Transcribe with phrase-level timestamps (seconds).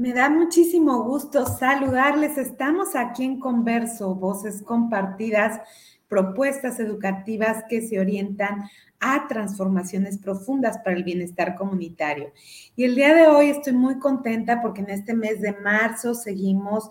[0.00, 2.38] Me da muchísimo gusto saludarles.
[2.38, 5.60] Estamos aquí en Converso, voces compartidas,
[6.08, 8.62] propuestas educativas que se orientan
[8.98, 12.32] a transformaciones profundas para el bienestar comunitario.
[12.76, 16.88] Y el día de hoy estoy muy contenta porque en este mes de marzo seguimos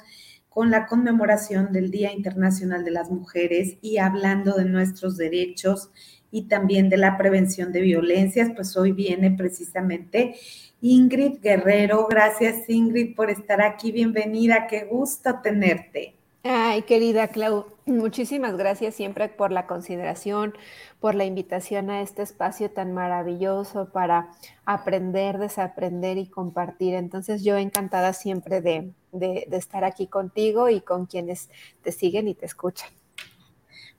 [0.48, 5.90] con la conmemoración del Día Internacional de las Mujeres y hablando de nuestros derechos
[6.32, 10.36] y también de la prevención de violencias, pues hoy viene precisamente
[10.82, 12.08] Ingrid Guerrero.
[12.10, 13.92] Gracias Ingrid por estar aquí.
[13.92, 16.16] Bienvenida, qué gusto tenerte.
[16.44, 20.54] Ay, querida Clau, muchísimas gracias siempre por la consideración,
[21.02, 24.32] por la invitación a este espacio tan maravilloso para
[24.66, 26.94] aprender, desaprender y compartir.
[26.94, 31.50] Entonces yo encantada siempre de, de estar aquí contigo y con quienes
[31.84, 32.90] te siguen y te escuchan.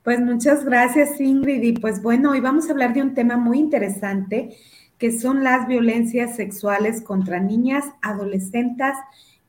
[0.03, 3.59] Pues muchas gracias Ingrid y pues bueno, hoy vamos a hablar de un tema muy
[3.59, 4.57] interesante
[4.97, 8.95] que son las violencias sexuales contra niñas, adolescentes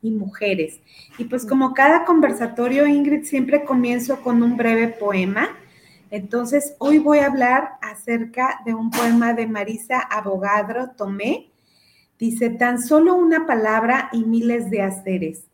[0.02, 0.80] y mujeres.
[1.16, 5.48] Y pues como cada conversatorio, Ingrid, siempre comienzo con un breve poema.
[6.10, 11.50] Entonces, hoy voy a hablar acerca de un poema de Marisa Abogadro Tomé.
[12.18, 15.44] Dice, tan solo una palabra y miles de haceres,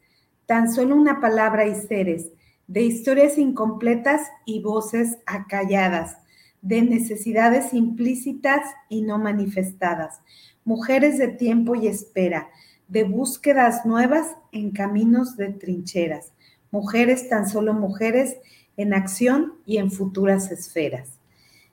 [0.46, 2.33] tan solo una palabra y seres,
[2.69, 6.19] de historias incompletas y voces acalladas
[6.62, 10.20] de necesidades implícitas y no manifestadas,
[10.64, 12.50] mujeres de tiempo y espera,
[12.89, 16.33] de búsquedas nuevas en caminos de trincheras,
[16.70, 18.36] mujeres tan solo mujeres
[18.77, 21.17] en acción y en futuras esferas.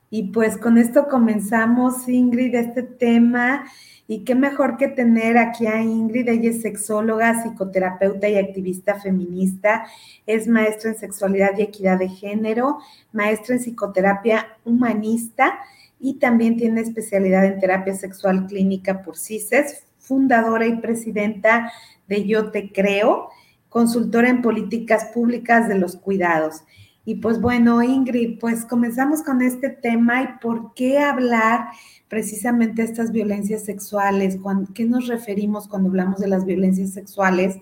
[0.09, 3.65] Y pues con esto comenzamos, Ingrid, este tema.
[4.07, 9.87] Y qué mejor que tener aquí a Ingrid, ella es sexóloga, psicoterapeuta y activista feminista,
[10.27, 12.77] es maestra en sexualidad y equidad de género,
[13.11, 15.57] maestra en psicoterapia humanista
[15.99, 21.71] y también tiene especialidad en terapia sexual clínica por CISES, fundadora y presidenta
[22.07, 23.29] de Yo Te Creo,
[23.69, 26.63] consultora en políticas públicas de los cuidados.
[27.05, 31.67] Y pues bueno, Ingrid, pues comenzamos con este tema y por qué hablar
[32.07, 34.39] precisamente estas violencias sexuales,
[34.73, 37.57] ¿qué nos referimos cuando hablamos de las violencias sexuales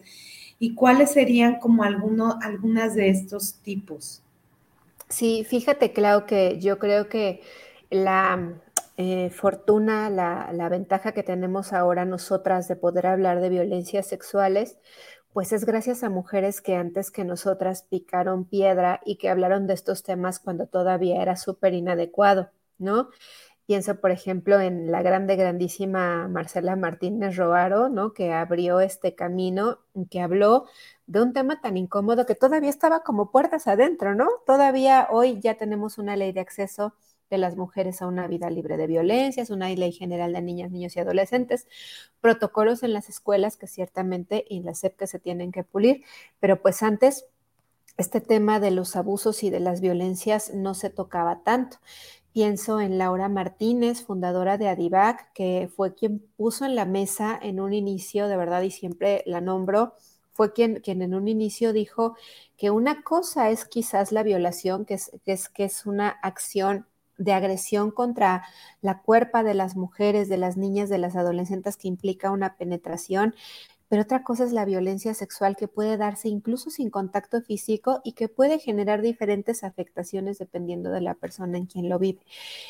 [0.60, 4.22] y cuáles serían como alguno, algunas de estos tipos?
[5.10, 7.42] Sí, fíjate, Clau, que yo creo que
[7.90, 8.62] la
[8.96, 14.78] eh, fortuna, la ventaja que tenemos ahora nosotras de poder hablar de violencias sexuales,
[15.34, 19.74] pues es gracias a mujeres que antes que nosotras picaron piedra y que hablaron de
[19.74, 23.10] estos temas cuando todavía era súper inadecuado, ¿no?
[23.66, 28.14] Pienso, por ejemplo, en la grande, grandísima Marcela Martínez Roaro, ¿no?
[28.14, 29.80] Que abrió este camino,
[30.12, 30.66] que habló
[31.08, 34.28] de un tema tan incómodo que todavía estaba como puertas adentro, ¿no?
[34.46, 36.94] Todavía hoy ya tenemos una ley de acceso
[37.34, 40.96] de las mujeres a una vida libre de violencias, una ley general de niñas, niños
[40.96, 41.68] y adolescentes,
[42.22, 46.04] protocolos en las escuelas que ciertamente y la SEP que se tienen que pulir,
[46.40, 47.26] pero pues antes
[47.98, 51.78] este tema de los abusos y de las violencias no se tocaba tanto.
[52.34, 57.60] Pienso en Laura Martínez, fundadora de Adivac, que fue quien puso en la mesa en
[57.60, 59.96] un inicio, de verdad, y siempre la nombro,
[60.34, 62.16] fue quien, quien en un inicio dijo
[62.58, 66.88] que una cosa es quizás la violación, que es, que es, que es una acción
[67.18, 68.44] de agresión contra
[68.82, 73.36] la cuerpa de las mujeres, de las niñas, de las adolescentes que implica una penetración,
[73.94, 78.14] pero otra cosa es la violencia sexual que puede darse incluso sin contacto físico y
[78.14, 82.26] que puede generar diferentes afectaciones dependiendo de la persona en quien lo vive.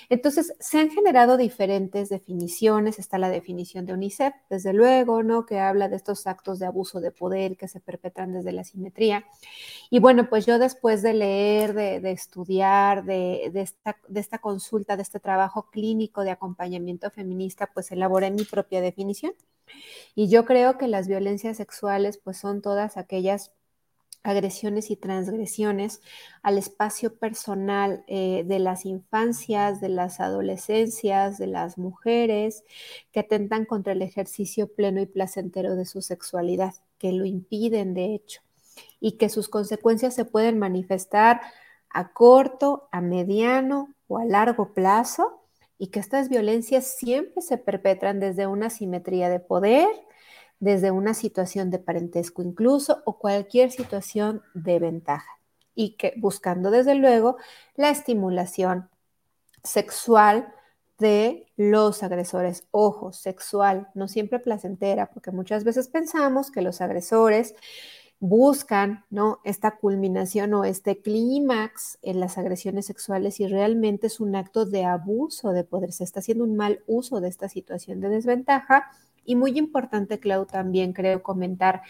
[0.09, 2.99] Entonces, se han generado diferentes definiciones.
[2.99, 5.45] Está la definición de UNICEF, desde luego, ¿no?
[5.45, 9.23] Que habla de estos actos de abuso de poder que se perpetran desde la simetría.
[9.89, 15.03] Y bueno, pues yo después de leer, de, estudiar, de, esta, de esta consulta, de
[15.03, 19.33] este trabajo clínico de acompañamiento feminista, pues elaboré mi propia definición.
[20.15, 23.51] Y yo creo que las violencias sexuales pues son todas aquellas
[24.23, 26.01] agresiones y transgresiones
[26.41, 32.63] al espacio personal eh, de las infancias, de las adolescencias, de las mujeres,
[33.11, 38.15] que atentan contra el ejercicio pleno y placentero de su sexualidad, que lo impiden de
[38.15, 38.41] hecho,
[38.99, 41.41] y que sus consecuencias se pueden manifestar
[41.89, 45.42] a corto, a mediano o a largo plazo
[45.83, 49.89] y que estas violencias siempre se perpetran desde una simetría de poder,
[50.61, 55.41] desde una situación de parentesco incluso o cualquier situación de ventaja
[55.75, 57.35] y que buscando desde luego
[57.75, 58.89] la estimulación
[59.61, 60.53] sexual
[60.99, 62.65] de los agresores.
[62.71, 67.55] Ojo, sexual, no siempre placentera, porque muchas veces pensamos que los agresores
[68.23, 69.41] buscan, ¿no?
[69.43, 74.85] Esta culminación o este clímax en las agresiones sexuales y realmente es un acto de
[74.85, 78.89] abuso de poder, se está haciendo un mal uso de esta situación de desventaja.
[79.25, 81.81] Y muy importante, Clau, también creo comentar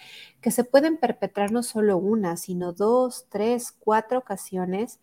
[0.41, 4.99] que se pueden perpetrar no solo una, sino dos, tres, cuatro ocasiones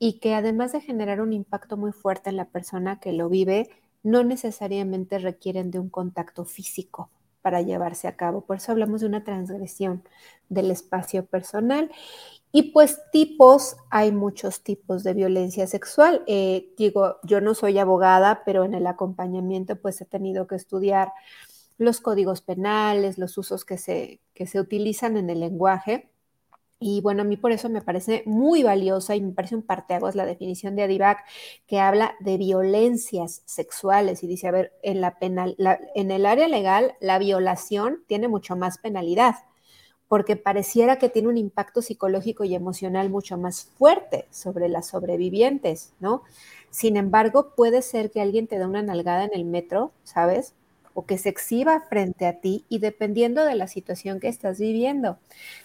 [0.00, 3.70] y que además de generar un impacto muy fuerte en la persona que lo vive,
[4.02, 7.10] no necesariamente requieren de un contacto físico
[7.46, 8.40] para llevarse a cabo.
[8.40, 10.02] Por eso hablamos de una transgresión
[10.48, 11.92] del espacio personal.
[12.50, 16.24] Y pues tipos, hay muchos tipos de violencia sexual.
[16.26, 21.12] Eh, digo, yo no soy abogada, pero en el acompañamiento pues he tenido que estudiar
[21.78, 26.10] los códigos penales, los usos que se, que se utilizan en el lenguaje.
[26.78, 30.14] Y bueno, a mí por eso me parece muy valiosa y me parece un parteaguas
[30.14, 31.24] la definición de Adivac
[31.66, 35.56] que habla de violencias sexuales y dice, a ver, en, la penal,
[35.94, 39.36] en el área legal la violación tiene mucho más penalidad
[40.08, 45.94] porque pareciera que tiene un impacto psicológico y emocional mucho más fuerte sobre las sobrevivientes,
[45.98, 46.22] ¿no?
[46.70, 50.54] Sin embargo, puede ser que alguien te dé una nalgada en el metro, ¿sabes?
[50.96, 55.18] O que se exhiba frente a ti y dependiendo de la situación que estás viviendo,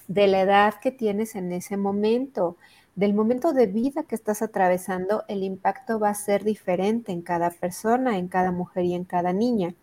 [0.10, 2.58] de la edad que tienes en ese momento,
[2.96, 7.50] del momento de vida que estás atravesando, el impacto va a ser diferente en cada
[7.50, 9.74] persona, en cada mujer y en cada niña.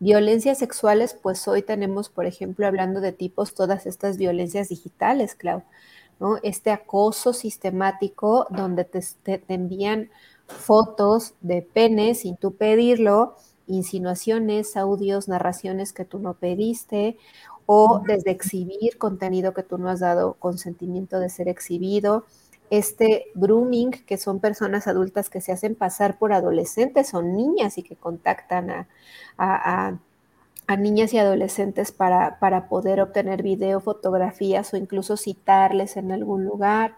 [0.00, 5.62] Violencias sexuales, pues hoy tenemos, por ejemplo, hablando de tipos, todas estas violencias digitales, Clau,
[6.18, 6.38] ¿no?
[6.42, 10.10] Este acoso sistemático donde te, te envían
[10.46, 13.36] fotos de penes sin tú pedirlo,
[13.70, 17.16] insinuaciones, audios, narraciones que tú no pediste
[17.66, 22.24] o desde exhibir contenido que tú no has dado consentimiento de ser exhibido.
[22.68, 27.82] Este grooming, que son personas adultas que se hacen pasar por adolescentes, son niñas y
[27.82, 28.86] que contactan
[29.38, 29.98] a,
[30.78, 36.94] niñas y adolescentes para, para poder obtener video, fotografías o incluso citarles en algún lugar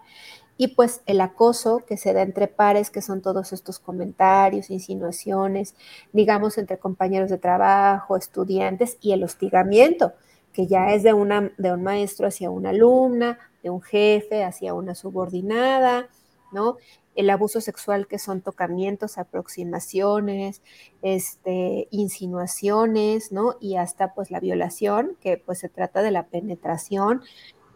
[0.57, 5.75] y pues el acoso que se da entre pares, que son todos estos comentarios, insinuaciones,
[6.13, 10.13] digamos, entre compañeros de trabajo, estudiantes, y el hostigamiento,
[10.53, 14.75] que ya es de, una, de un maestro hacia una alumna, de un jefe hacia
[14.75, 16.09] una subordinada,
[16.53, 16.77] ¿no?
[17.15, 20.63] El abuso sexual, que son tocamientos, aproximaciones,
[21.03, 23.57] este, insinuaciones, ¿no?
[23.61, 27.23] Y hasta pues la violación, que pues se trata de la penetración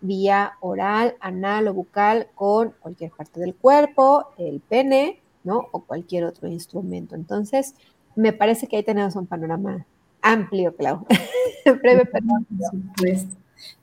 [0.00, 5.69] vía oral, anal o bucal con cualquier parte del cuerpo, el pene, ¿no?
[5.72, 7.14] O cualquier otro instrumento.
[7.14, 7.75] Entonces,
[8.14, 9.87] me parece que ahí tenemos un panorama
[10.22, 11.06] amplio, Clau.
[11.82, 12.46] Breve, perdón.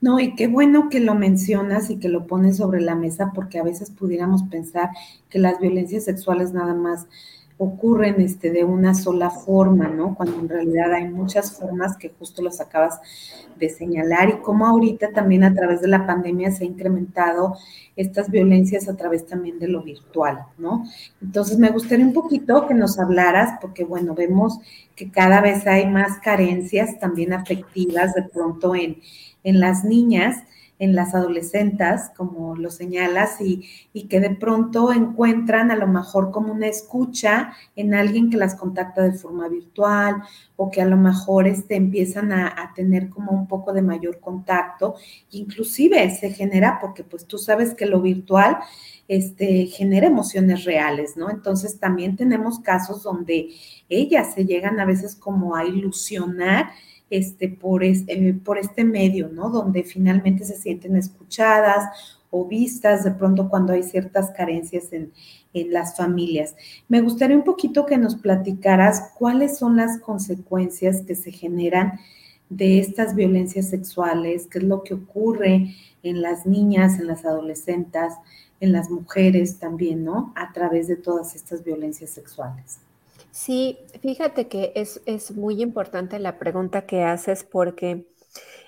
[0.01, 3.59] No, y qué bueno que lo mencionas y que lo pones sobre la mesa, porque
[3.59, 4.89] a veces pudiéramos pensar
[5.29, 7.07] que las violencias sexuales nada más
[7.57, 10.15] ocurren este, de una sola forma, ¿no?
[10.15, 12.99] Cuando en realidad hay muchas formas que justo los acabas
[13.57, 17.55] de señalar y como ahorita también a través de la pandemia se ha incrementado
[17.95, 20.83] estas violencias a través también de lo virtual, ¿no?
[21.21, 24.59] Entonces me gustaría un poquito que nos hablaras, porque bueno, vemos
[24.95, 28.97] que cada vez hay más carencias también afectivas de pronto en,
[29.43, 30.43] en las niñas
[30.79, 33.63] en las adolescentes, como lo señalas, y,
[34.09, 39.01] que de pronto encuentran a lo mejor como una escucha en alguien que las contacta
[39.01, 40.23] de forma virtual
[40.55, 44.95] o que a lo mejor este, empiezan a, tener como un poco de mayor contacto,
[45.31, 48.57] inclusive se genera, porque pues tú sabes que lo virtual
[49.07, 51.29] este, genera emociones reales, ¿no?
[51.29, 53.49] Entonces también tenemos casos donde
[53.89, 56.71] ellas se llegan a veces como a ilusionar
[57.09, 59.49] este, por, eh, por este medio, ¿no?
[59.49, 65.11] Donde finalmente se sienten escuchadas o vistas de pronto cuando hay ciertas carencias en,
[65.53, 66.55] en las familias.
[66.87, 71.99] Me gustaría un poquito que nos platicaras cuáles son las consecuencias que se generan
[72.49, 78.13] de estas violencias sexuales, qué es lo que ocurre en las niñas, en las adolescentes,
[78.59, 80.33] en las mujeres también, ¿no?
[80.35, 82.79] A través de todas estas violencias sexuales.
[83.33, 88.05] Sí, fíjate que es, muy importante la pregunta que haces porque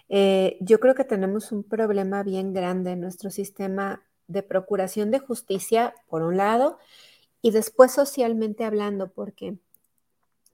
[0.09, 5.19] eh, yo creo que tenemos un problema bien grande en nuestro sistema de procuración de
[5.19, 6.79] justicia, por un lado,
[7.43, 9.55] y después socialmente hablando, porque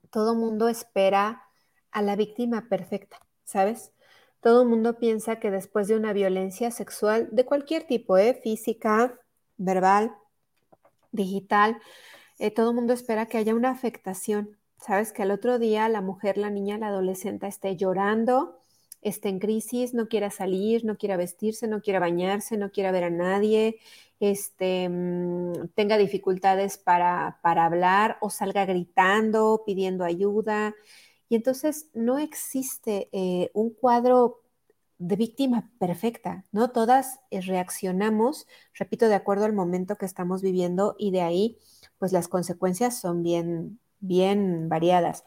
[0.09, 1.43] todo mundo espera
[1.91, 3.93] a la víctima perfecta, ¿sabes?
[4.41, 8.33] Todo el mundo piensa que después de una violencia sexual de cualquier tipo, ¿eh?
[8.43, 9.17] física,
[9.55, 10.13] verbal,
[11.13, 11.77] digital,
[12.41, 15.11] eh, todo el mundo espera que haya una afectación, ¿sabes?
[15.11, 18.59] Que al otro día la mujer, la niña, la adolescente esté llorando,
[19.03, 23.03] esté en crisis, no quiera salir, no quiera vestirse, no quiera bañarse, no quiera ver
[23.03, 23.77] a nadie,
[24.19, 30.73] este, mm, tenga dificultades para, para hablar o salga gritando, pidiendo ayuda.
[31.29, 34.41] Y entonces no existe eh, un cuadro
[35.01, 36.69] de víctima perfecta, ¿no?
[36.69, 41.57] Todas eh, reaccionamos, repito, de acuerdo al momento que estamos viviendo y de ahí,
[41.97, 45.23] pues las consecuencias son bien, bien variadas.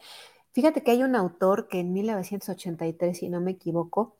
[0.53, 4.15] Fíjate que hay un autor que en 1983, si no me equivoco,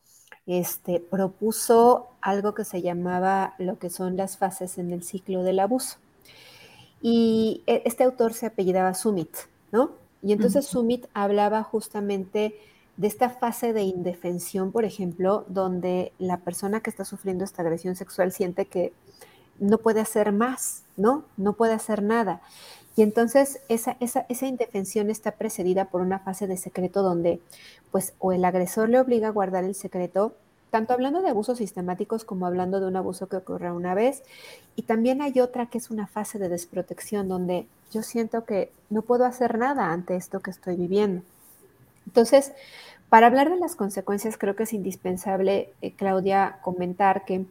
[0.46, 5.60] este, propuso algo que se llamaba lo que son las fases en el ciclo del
[5.60, 6.00] abuso.
[7.02, 9.34] Y e, este autor se apellidaba Sumit,
[9.72, 9.92] ¿no?
[10.22, 12.56] Y entonces Sumit hablaba justamente
[12.98, 17.96] de esta fase de indefensión, por ejemplo, donde la persona que está sufriendo esta agresión
[17.96, 18.94] sexual siente que
[19.60, 21.24] no puede hacer más, ¿no?
[21.38, 22.42] No puede hacer nada.
[22.96, 27.42] Y entonces esa, esa, esa, indefensión está precedida por una fase de secreto donde
[27.92, 30.34] pues o el agresor le obliga a guardar el secreto,
[30.72, 34.24] tanto hablando de abusos sistemáticos como hablando de un abuso que ocurre una vez.
[34.78, 39.02] Y también hay otra que es una fase de desprotección donde yo siento que no
[39.02, 41.22] puedo hacer nada ante esto que estoy viviendo.
[42.06, 42.54] Entonces,
[43.10, 47.46] para hablar de las consecuencias, creo que es indispensable, eh, Claudia, comentar que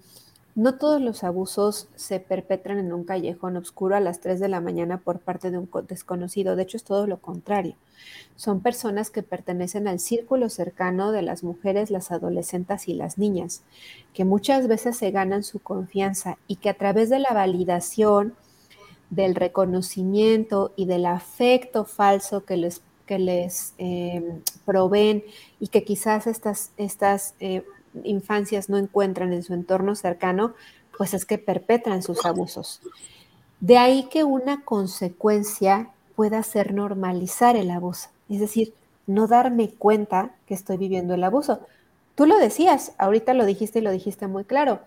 [0.56, 4.60] no todos los abusos se perpetran en un callejón oscuro a las 3 de la
[4.60, 6.54] mañana por parte de un desconocido.
[6.54, 7.74] De hecho, es todo lo contrario.
[8.36, 13.64] Son personas que pertenecen al círculo cercano de las mujeres, las adolescentes y las niñas,
[14.12, 18.34] que muchas veces se ganan su confianza y que a través de la validación,
[19.10, 25.24] del reconocimiento y del afecto falso que les que les eh, proveen
[25.60, 27.64] y que quizás estas, estas eh,
[28.02, 30.54] infancias no encuentran en su entorno cercano,
[30.96, 32.80] pues es que perpetran sus abusos.
[33.60, 38.74] De ahí que una consecuencia pueda ser normalizar el abuso, es decir,
[39.06, 41.60] no darme cuenta que estoy viviendo el abuso.
[42.14, 44.80] Tú lo decías, ahorita lo dijiste y lo dijiste muy claro.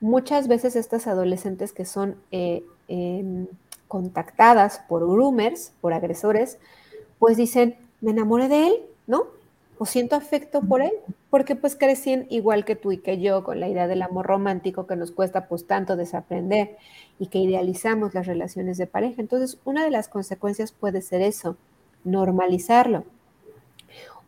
[0.00, 3.46] Muchas veces estas adolescentes que son eh, em,
[3.86, 6.58] contactadas por groomers, por agresores,
[7.20, 8.74] pues dicen, me enamoré de él,
[9.06, 9.26] ¿no?
[9.78, 10.92] O siento afecto por él,
[11.28, 14.86] porque pues crecen igual que tú y que yo con la idea del amor romántico
[14.86, 16.76] que nos cuesta pues tanto desaprender
[17.18, 19.20] y que idealizamos las relaciones de pareja.
[19.20, 21.56] Entonces, una de las consecuencias puede ser eso,
[22.04, 23.04] normalizarlo.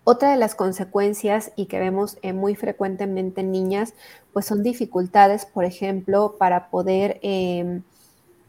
[0.05, 3.95] Otra de las consecuencias y que vemos eh, muy frecuentemente en niñas,
[4.33, 7.83] pues son dificultades, por ejemplo, para poder em,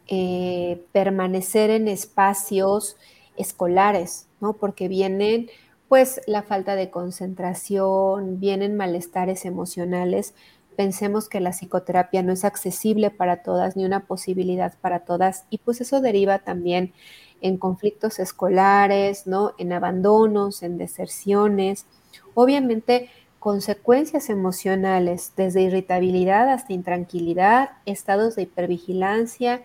[0.08, 2.98] eh, permanecer en espacios
[3.38, 4.54] escolares, ¿no?
[4.54, 5.50] Porque vienen
[5.88, 10.34] pues la falta de concentración, vienen malestares emocionales.
[10.76, 15.60] Pensemos que la psicoterapia no es accesible para todas ni una posibilidad para todas y
[15.60, 16.94] pues eso deriva también
[17.42, 19.54] en conflictos escolares, ¿no?
[19.60, 21.86] En abandonos, en deserciones.
[22.34, 23.10] Obviamente
[23.44, 29.64] consecuencias emocionales, desde irritabilidad hasta intranquilidad, estados de hipervigilancia,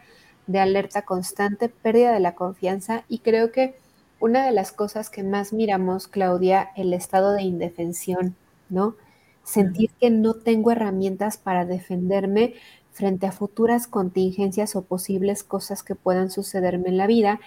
[0.48, 3.76] de alerta constante, pérdida de la confianza y creo que
[4.18, 8.34] una de las cosas que más miramos, Claudia, el estado de indefensión,
[8.68, 8.96] ¿no?
[9.44, 12.54] Sentir que no tengo herramientas para defenderme
[12.90, 17.40] frente a futuras contingencias o posibles cosas que puedan sucederme en la vida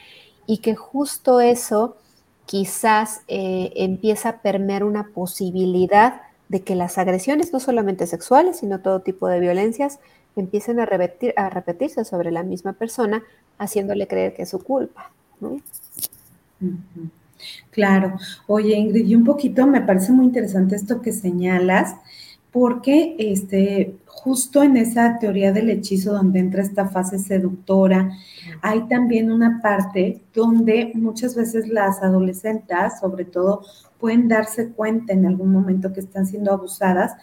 [0.46, 1.98] y que justo eso
[2.46, 8.79] quizás eh, empieza a permear una posibilidad de que las agresiones, no solamente sexuales, sino
[8.79, 10.00] todo tipo de violencias,
[10.35, 13.23] empiecen a, repetir, a repetirse sobre la misma persona,
[13.57, 15.11] haciéndole creer que es su culpa.
[17.71, 18.17] Claro.
[18.47, 21.95] Oye, Ingrid, y un poquito me parece muy interesante esto que señalas,
[22.51, 28.11] porque este, justo en esa teoría del hechizo donde entra esta fase seductora,
[28.61, 33.63] hay también una parte donde muchas veces las adolescentes, sobre todo,
[34.00, 37.13] pueden darse cuenta en algún momento que están siendo abusadas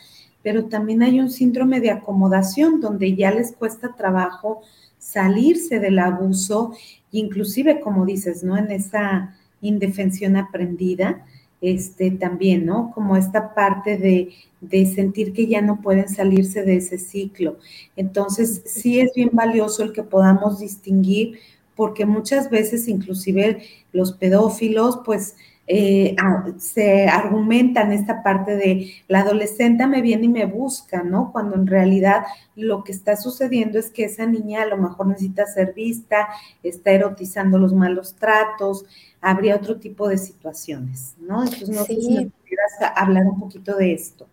[0.42, 4.62] pero también hay un síndrome de acomodación donde ya les cuesta trabajo
[4.98, 6.72] salirse del abuso,
[7.12, 8.56] inclusive como dices, ¿no?
[8.56, 11.24] En esa indefensión aprendida,
[11.60, 12.92] este también, ¿no?
[12.94, 14.30] Como esta parte de,
[14.60, 17.58] de, sentir que ya no pueden salirse de ese ciclo.
[17.96, 21.38] Entonces, sí es bien valioso el que podamos distinguir,
[21.74, 25.36] porque muchas veces inclusive los pedófilos, pues,
[25.70, 26.16] eh,
[26.56, 31.30] se argumenta en esta parte de la adolescente me viene y me busca, ¿no?
[31.30, 32.22] Cuando en realidad
[32.56, 36.28] lo que está sucediendo es que esa niña a lo mejor necesita ser vista,
[36.62, 38.86] está erotizando los malos tratos,
[39.20, 41.42] habría otro tipo de situaciones, ¿no?
[41.42, 44.26] Entonces, no sé si pudieras hablar un poquito de esto.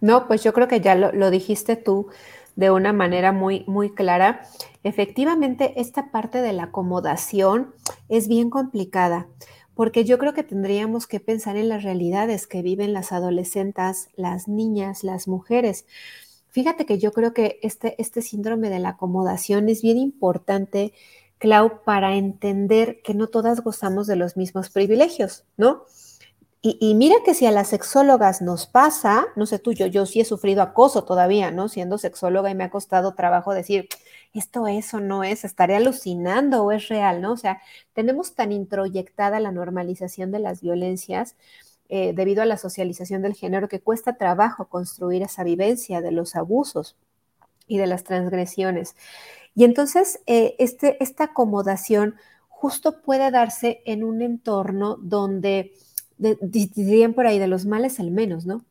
[0.00, 2.08] No, pues yo creo que ya lo, lo dijiste tú
[2.56, 4.40] de una manera muy, muy clara.
[4.82, 7.74] Efectivamente, esta parte de la acomodación
[8.08, 9.28] es bien complicada
[9.74, 14.48] porque yo creo que tendríamos que pensar en las realidades que viven las adolescentes, las
[14.48, 15.86] niñas, las mujeres.
[16.48, 20.92] Fíjate que yo creo que este, este síndrome de la acomodación es bien importante,
[21.38, 25.84] Clau, para entender que no todas gozamos de los mismos privilegios, ¿no?
[26.62, 30.20] Y, mira que si a las sexólogas nos pasa, no sé tú, yo, yo sí
[30.20, 31.70] he sufrido acoso todavía, ¿no?
[31.70, 33.88] Siendo sexóloga y me ha costado trabajo decir,
[34.34, 37.32] esto es o no es, estaré alucinando o es real, ¿no?
[37.32, 37.62] O sea,
[37.94, 41.34] tenemos tan introyectada la normalización de las violencias
[41.88, 46.36] eh, debido a la socialización del género que cuesta trabajo construir esa vivencia de los
[46.36, 46.94] abusos
[47.66, 48.96] y de las transgresiones.
[49.54, 52.16] Y entonces, eh, este, esta acomodación
[52.48, 55.72] justo puede darse en un entorno donde
[56.20, 58.64] dirían por ahí, de los males el menos, ¿no?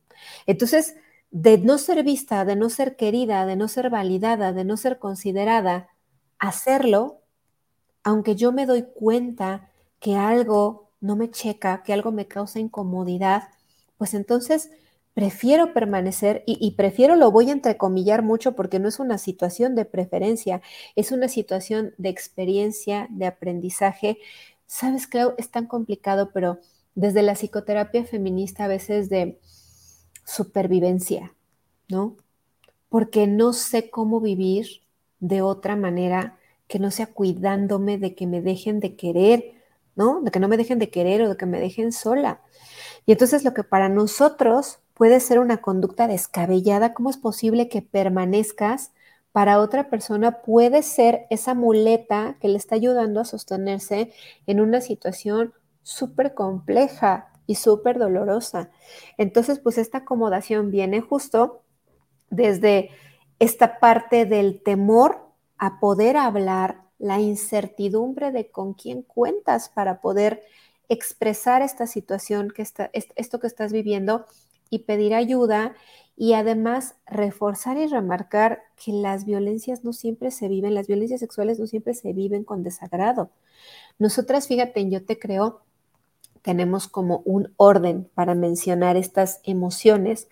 [0.46, 0.96] Entonces,
[1.32, 5.00] de no ser vista, de no ser querida, de no ser validada, de no ser
[5.00, 5.89] considerada,
[6.39, 7.22] hacerlo,
[8.03, 13.50] aunque yo me doy cuenta que algo no me checa, que algo me causa incomodidad,
[13.98, 14.72] pues entonces
[15.13, 19.75] prefiero permanecer y, y, prefiero lo voy a entrecomillar mucho porque no es una situación
[19.75, 20.62] de preferencia,
[20.96, 24.18] es una situación de experiencia, de aprendizaje.
[24.65, 26.60] Sabes, creo, es tan complicado, pero
[26.96, 29.39] desde la psicoterapia feminista a veces de
[30.25, 31.34] supervivencia,
[31.88, 32.15] ¿no?
[32.89, 34.67] Porque no sé cómo vivir
[35.19, 39.53] de otra manera que no sea cuidándome de que me dejen de querer,
[39.96, 40.22] ¿no?
[40.22, 42.41] De que no me dejen de querer o de que me dejen sola.
[43.05, 47.81] Y entonces lo que para nosotros puede ser una conducta descabellada, ¿cómo es posible que
[47.81, 48.91] permanezcas?
[49.31, 54.12] Para otra persona puede ser esa muleta que le está ayudando a sostenerse
[54.46, 58.69] en una situación súper compleja y súper dolorosa.
[59.17, 61.63] Entonces, pues esta acomodación viene justo
[62.29, 62.91] desde
[63.39, 70.43] esta parte del temor a poder hablar, la incertidumbre de con quién cuentas para poder
[70.89, 74.25] expresar esta situación, que está, esto que estás viviendo
[74.69, 75.75] y pedir ayuda
[76.18, 81.59] y además reforzar y remarcar que las violencias no siempre se viven, las violencias sexuales
[81.59, 83.31] no siempre se viven con desagrado.
[83.98, 85.61] Nosotras, fíjate, Yo Te Creo,
[86.41, 90.27] tenemos como un orden para mencionar estas emociones.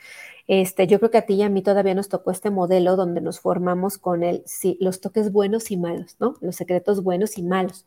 [0.48, 3.20] Este, yo creo que a ti y a mí todavía nos tocó este modelo donde
[3.20, 6.36] nos formamos con el, sí, los toques buenos y malos, ¿no?
[6.40, 7.86] Los secretos buenos y malos.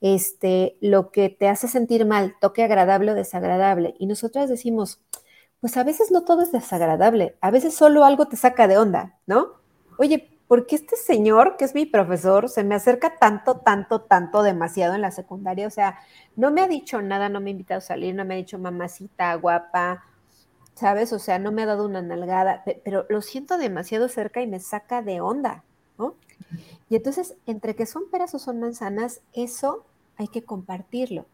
[0.00, 3.94] Este, lo que te hace sentir mal, toque agradable o desagradable.
[3.98, 5.00] Y nosotras decimos,
[5.60, 9.18] pues a veces no todo es desagradable, a veces solo algo te saca de onda,
[9.26, 9.54] ¿no?
[9.98, 14.94] Oye, porque este señor, que es mi profesor, se me acerca tanto, tanto, tanto, demasiado
[14.94, 15.66] en la secundaria.
[15.66, 15.98] O sea,
[16.36, 18.58] no me ha dicho nada, no me ha invitado a salir, no me ha dicho
[18.58, 20.04] mamacita, guapa,
[20.74, 21.12] ¿sabes?
[21.12, 24.58] O sea, no me ha dado una nalgada, pero lo siento demasiado cerca y me
[24.58, 25.64] saca de onda,
[25.98, 26.14] ¿no?
[26.88, 29.84] Y entonces, entre que son peras o son manzanas, eso
[30.16, 31.26] hay que compartirlo.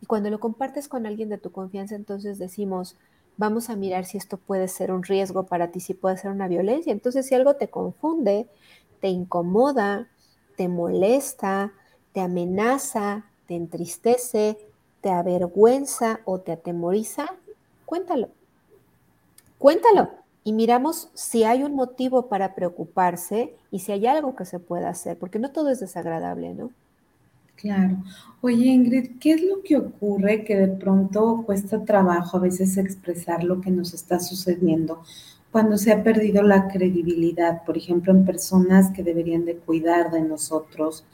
[0.00, 2.96] Y cuando lo compartes con alguien de tu confianza, entonces decimos,
[3.38, 6.48] vamos a mirar si esto puede ser un riesgo para ti, si puede ser una
[6.48, 6.92] violencia.
[6.92, 8.48] Entonces, si algo te confunde,
[9.00, 10.08] te incomoda,
[10.56, 11.72] te molesta,
[12.12, 14.58] te amenaza, te entristece,
[15.00, 17.26] te avergüenza o te atemoriza,
[17.86, 18.28] cuéntalo.
[19.56, 20.10] Cuéntalo
[20.44, 24.88] y miramos si hay un motivo para preocuparse y si hay algo que se pueda
[24.88, 26.70] hacer, porque no todo es desagradable, ¿no?
[27.60, 27.96] Claro.
[28.40, 33.42] Oye, Ingrid, ¿qué es lo que ocurre que de pronto cuesta trabajo a veces expresar
[33.42, 35.02] lo que nos está sucediendo
[35.50, 40.20] cuando se ha perdido la credibilidad, por ejemplo, en personas que deberían de cuidar de
[40.20, 41.04] nosotros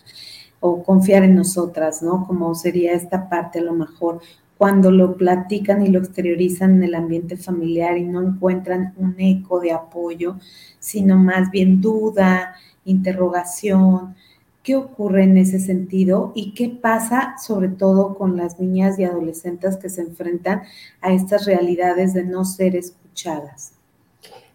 [0.61, 2.27] o confiar en nosotras, ¿no?
[2.27, 4.21] Como sería esta parte a lo mejor
[4.59, 9.61] cuando lo platican y lo exteriorizan en el ambiente familiar y no encuentran un eco
[9.61, 10.37] de apoyo,
[10.79, 12.55] sino más bien duda,
[12.85, 14.15] interrogación,
[14.65, 19.77] ¿Qué ocurre en ese sentido y qué pasa sobre todo con las niñas y adolescentes
[19.77, 20.63] que se enfrentan
[21.03, 23.75] a estas realidades de no ser escuchadas?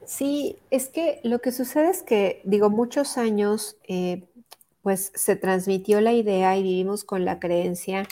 [0.05, 4.27] Sí, es que lo que sucede es que, digo, muchos años, eh,
[4.81, 8.07] pues se transmitió la idea y vivimos con la creencia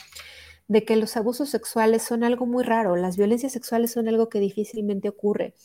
[0.67, 4.39] de que los abusos sexuales son algo muy raro, las violencias sexuales son algo que
[4.39, 5.55] difícilmente ocurre.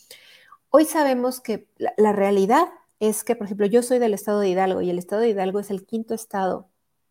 [0.71, 1.67] Hoy sabemos que
[1.99, 2.69] la realidad
[3.03, 5.59] es que, por ejemplo, yo soy del estado de Hidalgo y el estado de Hidalgo
[5.59, 6.69] es el quinto estado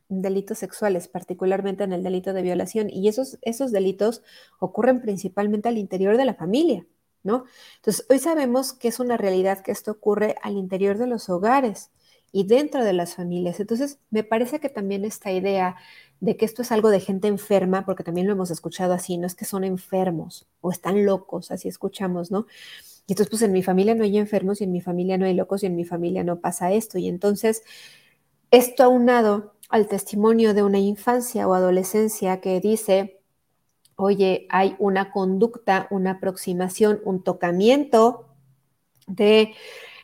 [0.10, 4.24] en delitos sexuales, particularmente en el delito de violación, y esos, esos delitos
[4.60, 6.88] ocurren principalmente al interior de la familia,
[7.24, 7.44] ¿no?
[7.76, 11.92] Entonces, hoy sabemos que es una realidad que esto ocurre al interior de los hogares
[12.32, 13.60] y dentro de las familias.
[13.60, 15.76] Entonces, me parece que también esta idea
[16.22, 19.28] de que esto es algo de gente enferma, porque también lo hemos escuchado así, no
[19.28, 22.46] es que son enfermos o están locos, así escuchamos, ¿no?
[23.12, 25.34] Y entonces, pues en mi familia no hay enfermos y en mi familia no hay
[25.34, 26.98] locos y en mi familia no pasa esto.
[26.98, 27.62] Y entonces,
[28.52, 33.20] esto aunado al testimonio de una infancia o adolescencia que dice,
[33.98, 38.30] oye, hay una conducta, una aproximación, un tocamiento
[39.08, 39.56] de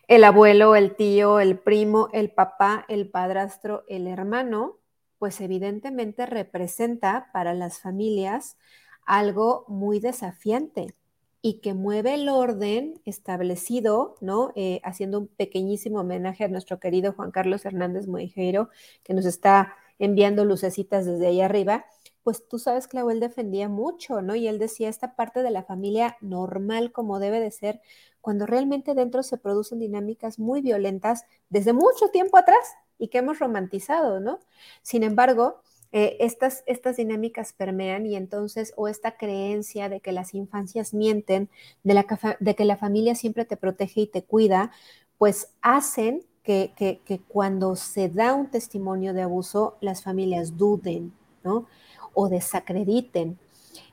[0.10, 4.80] el abuelo, el tío, el primo, el papá, el padrastro, el hermano,
[5.18, 8.58] pues evidentemente representa para las familias
[9.06, 10.94] algo muy desafiante
[11.42, 14.52] y que mueve el orden establecido, ¿no?
[14.56, 18.70] Eh, haciendo un pequeñísimo homenaje a nuestro querido Juan Carlos Hernández Moijeiro,
[19.04, 21.86] que nos está enviando lucecitas desde ahí arriba,
[22.24, 24.36] pues tú sabes que él defendía mucho, ¿no?
[24.36, 27.82] Y él decía esta parte de la familia normal como debe de ser,
[28.20, 33.40] cuando realmente dentro se producen dinámicas muy violentas desde mucho tiempo atrás y que hemos
[33.40, 34.40] romantizado, ¿no?
[34.82, 40.34] Sin embargo, eh, estas, estas dinámicas permean y entonces, o esta creencia de que las
[40.34, 41.50] infancias mienten,
[41.84, 44.72] de, que la familia siempre te protege y te cuida,
[45.18, 51.68] pues hacen que, que, cuando se da un testimonio de abuso, las familias duden, ¿no?
[52.14, 53.38] O desacrediten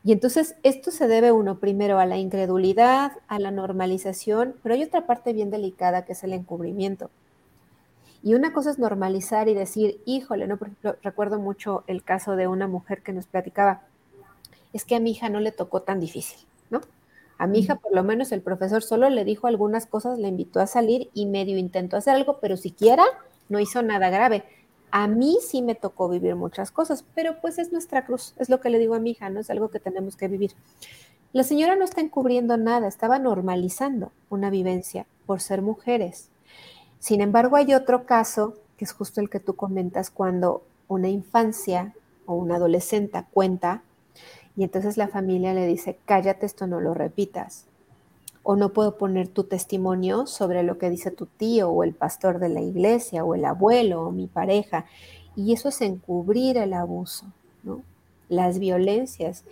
[0.05, 4.83] y entonces esto se debe uno primero a la incredulidad, a la normalización, pero hay
[4.83, 7.11] otra parte bien delicada que es el encubrimiento.
[8.25, 10.57] Y una cosa es normalizar y decir, híjole, ¿no?
[10.57, 13.83] Por ejemplo, recuerdo mucho el caso de una mujer que nos platicaba,
[14.73, 16.39] es que a mi hija no le tocó tan difícil,
[16.71, 16.81] ¿no?
[17.37, 20.61] A mi hija, por lo menos, el profesor solo le dijo algunas cosas, le invitó
[20.61, 23.05] a salir y medio intentó hacer algo, pero siquiera
[23.51, 24.45] no hizo nada grave.
[24.91, 28.59] A mí sí me tocó vivir muchas cosas, pero pues es nuestra cruz, es lo
[28.59, 30.53] que le digo a mi hija, no es algo que tenemos que vivir.
[31.35, 36.31] La señora no está encubriendo nada, estaba normalizando una vivencia por ser mujeres.
[37.05, 41.93] Sin embargo, hay otro caso, que es justo el que tú comentas, cuando una infancia
[42.25, 43.83] o un adolescente cuenta
[44.57, 47.67] y entonces la familia le dice, cállate, esto no lo repitas
[48.43, 52.39] o no puedo poner tu testimonio sobre lo que dice tu tío o el pastor
[52.39, 54.87] de la iglesia o el abuelo o mi pareja.
[55.37, 57.27] Y eso es encubrir el abuso,
[57.65, 57.83] ¿no?
[58.31, 59.45] las violencias.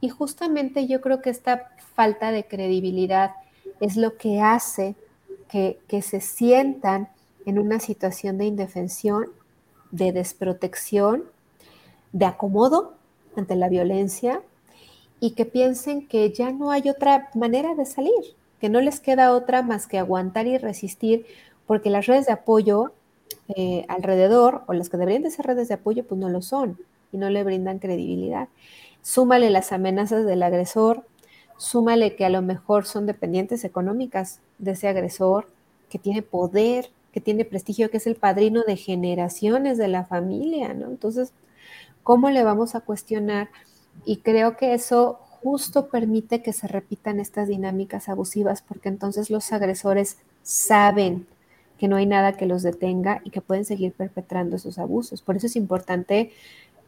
[0.00, 3.32] Y justamente yo creo que esta falta de credibilidad
[3.80, 4.94] es lo que hace
[5.52, 7.10] que, se sientan
[7.44, 9.26] en una situación de indefensión,
[9.90, 11.24] de desprotección,
[12.12, 12.94] de acomodo
[13.36, 14.40] ante la violencia
[15.20, 19.34] y que piensen que ya no hay otra manera de salir, que no les queda
[19.34, 21.26] otra más que aguantar y resistir,
[21.66, 22.92] porque las redes de apoyo
[23.54, 26.78] eh, alrededor, o las que deberían de ser redes de apoyo, pues no lo son
[27.12, 28.48] y no le brindan credibilidad.
[29.02, 31.04] Súmale las amenazas del agresor,
[31.62, 35.46] súmale que a lo mejor son dependientes económicas de ese agresor,
[35.88, 40.74] que tiene poder, que tiene prestigio, que es el padrino de generaciones de la familia,
[40.74, 40.86] ¿no?
[40.86, 41.32] Entonces,
[42.02, 43.48] ¿cómo le vamos a cuestionar?
[44.04, 49.52] Y creo que eso justo permite que se repitan estas dinámicas abusivas porque entonces los
[49.52, 51.26] agresores saben
[51.78, 55.22] que no hay nada que los detenga y que pueden seguir perpetrando esos abusos.
[55.22, 56.32] Por eso es importante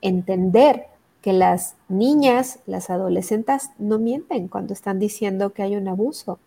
[0.00, 0.86] entender
[1.24, 6.38] que las niñas, las adolescentes no mienten cuando están diciendo que hay un abuso.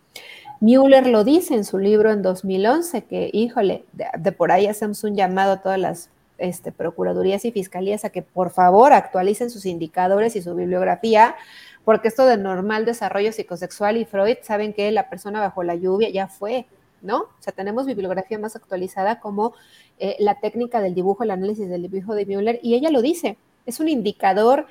[0.59, 5.15] Mueller lo dice en su libro en 2011, que, híjole, de, por ahí hacemos un
[5.15, 10.35] llamado a todas las este, procuradurías y fiscalías a que por favor actualicen sus indicadores
[10.35, 11.35] y su bibliografía,
[11.83, 16.11] porque esto de normal desarrollo psicosexual y Freud saben que la persona bajo la lluvia
[16.11, 16.67] ya fue,
[17.01, 17.21] ¿no?
[17.21, 19.55] O sea, tenemos bibliografía más actualizada como
[19.97, 23.37] eh, la técnica del dibujo, el análisis del dibujo de Müller, y ella lo dice,
[23.67, 24.65] es un indicador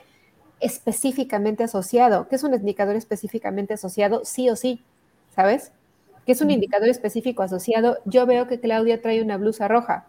[0.58, 2.26] específicamente asociado.
[2.28, 4.24] ¿Qué es un indicador específicamente asociado?
[4.24, 4.82] Sí o sí,
[5.34, 5.70] ¿sabes?
[6.24, 7.98] ¿Qué es un indicador específico asociado?
[8.04, 10.06] Yo veo que Claudia trae una blusa roja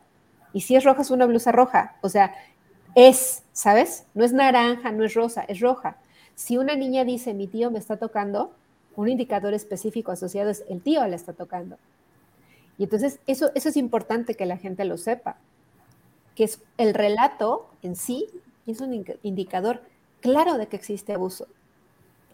[0.54, 1.98] y si es roja, es una blusa roja.
[2.02, 2.34] O sea,
[2.96, 4.06] es, ¿sabes?
[4.16, 5.98] No es naranja, no es rosa, es roja.
[6.34, 8.52] Si una niña dice, mi tío me está tocando,
[8.96, 11.78] un indicador específico asociado es el tío le está tocando.
[12.78, 15.38] Y entonces eso, eso es importante que la gente lo sepa,
[16.36, 18.28] que es el relato en sí
[18.72, 19.82] es un indicador
[20.22, 21.48] claro de que existe abuso,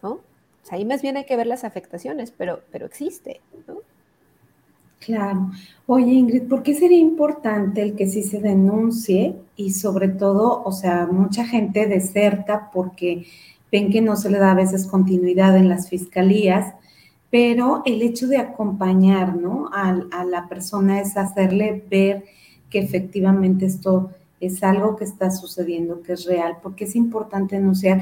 [0.02, 0.12] ¿no?
[0.12, 3.78] O sea, ahí más bien hay que ver las afectaciones, pero, pero existe, ¿no?
[5.00, 5.52] Claro.
[5.86, 9.36] Oye, Ingrid, ¿por qué sería importante el que sí se denuncie?
[9.58, 13.26] Y sobre todo, o sea, mucha gente deserta porque
[13.70, 16.74] ven que no se le da a veces continuidad en las fiscalías,
[17.30, 19.70] pero el hecho de acompañar, ¿no?
[19.74, 22.24] A, a la persona es hacerle ver
[22.70, 24.12] que efectivamente esto
[24.46, 28.02] es algo que está sucediendo, que es real, porque es importante denunciar.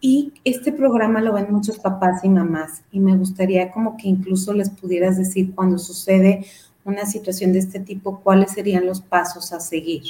[0.00, 4.54] Y este programa lo ven muchos papás y mamás y me gustaría como que incluso
[4.54, 6.46] les pudieras decir cuando sucede
[6.84, 10.02] una situación de este tipo, cuáles serían los pasos a seguir.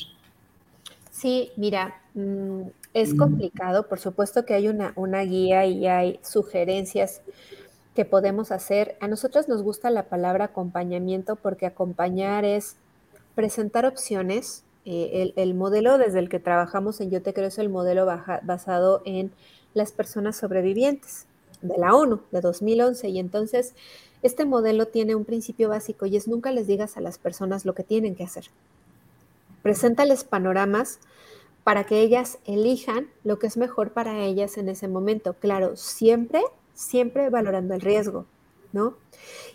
[1.11, 2.63] Sí, mira, mm,
[2.95, 7.21] es complicado, por supuesto que hay una, una guía y hay sugerencias
[7.95, 8.97] que podemos hacer.
[9.01, 12.77] A nosotros nos gusta la palabra acompañamiento porque acompañar es
[13.35, 14.65] presentar opciones.
[14.85, 18.07] Eh, el, el, modelo desde el que trabajamos en Yo Te Creo es el modelo
[18.07, 19.31] basado en
[19.75, 21.27] las personas sobrevivientes
[21.63, 23.09] de la ONU de 2011.
[23.09, 23.75] Y entonces,
[24.23, 27.75] este modelo tiene un principio básico y es nunca les digas a las personas lo
[27.75, 28.47] que tienen que hacer.
[29.63, 30.99] Preséntales panoramas
[31.65, 35.35] para que ellas elijan lo que es mejor para ellas en ese momento.
[35.35, 36.43] Claro, siempre,
[36.75, 38.27] siempre valorando el riesgo,
[38.73, 38.95] ¿no?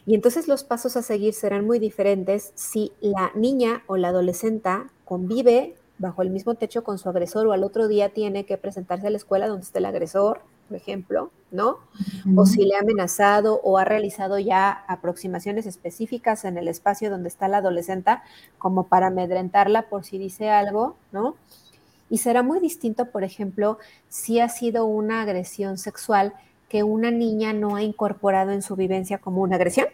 [0.06, 4.70] Y entonces los pasos a seguir serán muy diferentes si la niña o la adolescente
[5.04, 9.08] convive bajo el mismo techo con su agresor o al otro día tiene que presentarse
[9.08, 11.78] a la escuela donde esté el agresor, por ejemplo, ¿no?
[12.36, 17.30] O si le ha amenazado o ha realizado ya aproximaciones específicas en el espacio donde
[17.30, 18.18] está la adolescente
[18.58, 21.36] como para amedrentarla por si dice algo, ¿no?
[22.10, 26.34] Y será muy distinto, por ejemplo, si ha sido una agresión sexual
[26.70, 29.88] que una niña no ha incorporado en su vivencia como una agresión.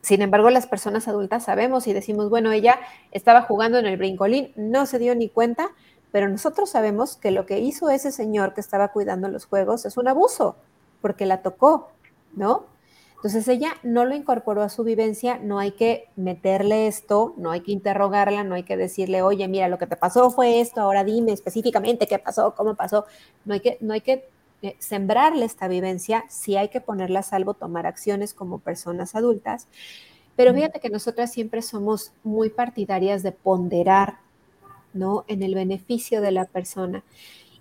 [0.00, 2.78] Sin embargo, las personas adultas sabemos y decimos, bueno, ella
[3.10, 5.70] estaba jugando en el brincolín, no se dio ni cuenta,
[6.12, 9.96] pero nosotros sabemos que lo que hizo ese señor que estaba cuidando los juegos es
[9.96, 10.56] un abuso,
[11.00, 11.88] porque la tocó,
[12.34, 12.66] ¿no?
[13.16, 17.62] Entonces ella no lo incorporó a su vivencia, no hay que meterle esto, no hay
[17.62, 21.02] que interrogarla, no hay que decirle, oye, mira, lo que te pasó fue esto, ahora
[21.02, 23.06] dime específicamente qué pasó, cómo pasó.
[23.44, 24.28] No hay que, no hay que
[24.62, 29.68] eh, sembrarle esta vivencia, sí hay que ponerla a salvo, tomar acciones como personas adultas.
[30.36, 34.18] Pero fíjate que nosotras siempre somos muy partidarias de ponderar
[34.96, 35.24] ¿no?
[35.28, 37.04] En el beneficio de la persona.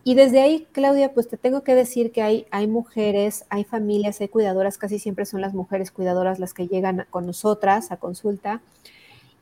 [0.03, 4.21] Y desde ahí, Claudia, pues te tengo que decir que hay, hay mujeres, hay familias,
[4.21, 8.62] hay cuidadoras, casi siempre son las mujeres cuidadoras las que llegan con nosotras a consulta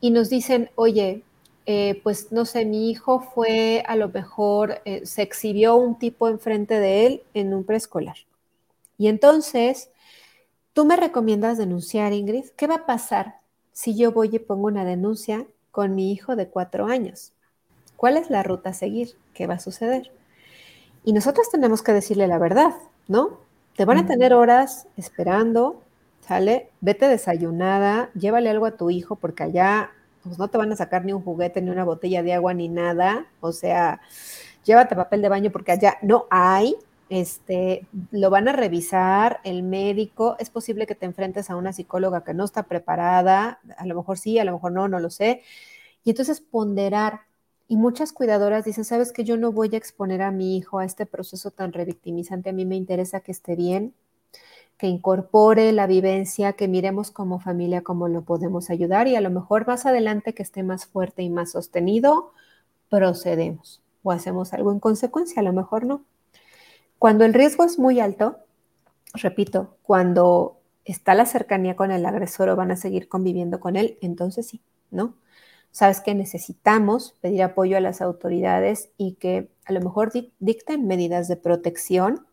[0.00, 1.22] y nos dicen, oye,
[1.66, 6.28] eh, pues no sé, mi hijo fue a lo mejor, eh, se exhibió un tipo
[6.28, 8.16] enfrente de él en un preescolar.
[8.98, 9.90] Y entonces,
[10.72, 13.36] tú me recomiendas denunciar, Ingrid, ¿qué va a pasar
[13.72, 17.32] si yo voy y pongo una denuncia con mi hijo de cuatro años?
[17.96, 19.16] ¿Cuál es la ruta a seguir?
[19.32, 20.12] ¿Qué va a suceder?
[21.04, 22.74] Y nosotros tenemos que decirle la verdad,
[23.08, 23.38] ¿no?
[23.76, 25.82] Te van a tener horas esperando,
[26.20, 26.70] ¿sale?
[26.80, 29.90] Vete desayunada, llévale algo a tu hijo porque allá
[30.24, 32.68] pues no te van a sacar ni un juguete, ni una botella de agua, ni
[32.68, 33.26] nada.
[33.40, 34.00] O sea,
[34.64, 36.76] llévate papel de baño porque allá no hay.
[37.10, 40.36] Este, lo van a revisar el médico.
[40.38, 43.60] Es posible que te enfrentes a una psicóloga que no está preparada.
[43.76, 45.42] A lo mejor sí, a lo mejor no, no lo sé.
[46.04, 47.20] Y entonces ponderar
[47.68, 50.84] y muchas cuidadoras dicen, sabes que yo no voy a exponer a mi hijo a
[50.84, 53.94] este proceso tan revictimizante, a mí me interesa que esté bien,
[54.78, 59.30] que incorpore la vivencia, que miremos como familia cómo lo podemos ayudar y a lo
[59.30, 62.32] mejor más adelante que esté más fuerte y más sostenido,
[62.88, 66.04] procedemos o hacemos algo en consecuencia, a lo mejor no.
[66.98, 68.38] Cuando el riesgo es muy alto,
[69.14, 73.98] repito, cuando está la cercanía con el agresor o van a seguir conviviendo con él,
[74.00, 74.60] entonces sí,
[74.90, 75.14] ¿no?
[75.74, 81.26] sabes que necesitamos pedir apoyo a las autoridades y que a lo mejor dicten medidas
[81.26, 82.24] de protección,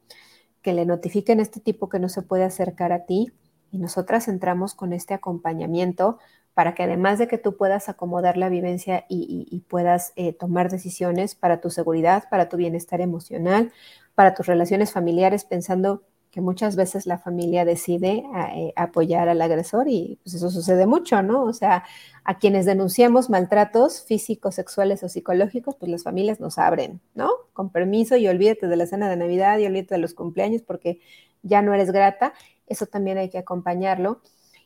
[0.61, 3.31] que le notifiquen a este tipo que no se puede acercar a ti
[3.71, 6.19] y nosotras entramos con este acompañamiento
[6.53, 11.33] para que además de que tú puedas acomodar la vivencia y, puedas eh, tomar decisiones
[11.33, 13.71] para tu seguridad, para tu bienestar emocional,
[14.15, 18.23] para tus relaciones familiares, pensando que muchas veces la familia decide
[18.55, 21.43] eh, apoyar al agresor y pues eso sucede mucho, ¿no?
[21.43, 21.83] O sea,
[22.23, 27.29] a quienes denunciamos maltratos físicos, sexuales o psicológicos, pues las familias nos abren, ¿no?
[27.51, 31.01] Con permiso y olvídate de la cena de Navidad y olvídate de los cumpleaños porque
[31.43, 32.33] ya no eres grata,
[32.65, 34.21] eso también hay que acompañarlo.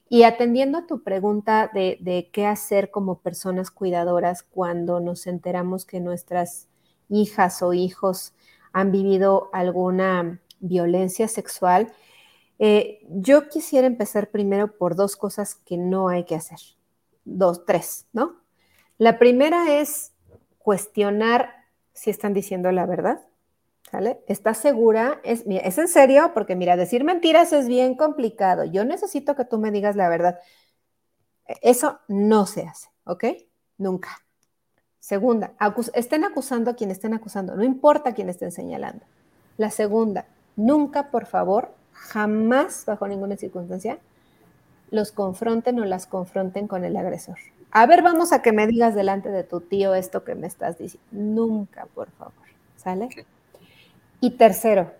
[0.08, 5.86] Y atendiendo a tu pregunta de, de qué hacer como personas cuidadoras cuando nos enteramos
[5.86, 6.68] que nuestras
[7.10, 8.34] hijas o hijos
[8.72, 11.94] han vivido alguna violencia sexual,
[12.60, 16.60] eh, yo quisiera empezar primero por dos cosas que no hay que hacer.
[17.26, 18.42] Dos, tres, ¿no?
[18.98, 20.14] La primera es
[20.58, 21.54] cuestionar
[21.94, 23.22] si están diciendo la verdad.
[23.92, 24.20] ¿Sale?
[24.28, 25.22] ¿Estás segura?
[25.24, 26.32] Es, ¿Es en serio?
[26.34, 28.66] Porque mira, decir mentiras es bien complicado.
[28.66, 30.40] Yo necesito que tú me digas la verdad.
[31.62, 33.26] Eso no se hace, ¿ok?
[33.78, 34.26] Nunca.
[35.00, 35.54] Segunda,
[35.94, 39.06] estén acusando a quien estén acusando, no importa quién estén señalando.
[39.56, 40.26] La segunda,
[40.56, 44.00] Nunca, por favor, jamás, bajo ninguna circunstancia,
[44.92, 47.38] los confronten o las confronten con el agresor.
[47.72, 50.78] A ver, vamos a que me digas delante de tu tío esto que me estás
[50.78, 51.08] diciendo.
[51.12, 52.34] Nunca, por favor.
[52.78, 53.10] ¿Sale?
[54.22, 54.92] Y tercero,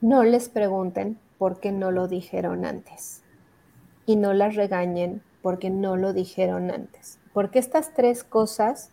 [0.00, 3.22] no les pregunten por qué no lo dijeron antes.
[4.06, 7.18] Y no las regañen porque no lo dijeron antes.
[7.34, 8.90] Porque estas tres cosas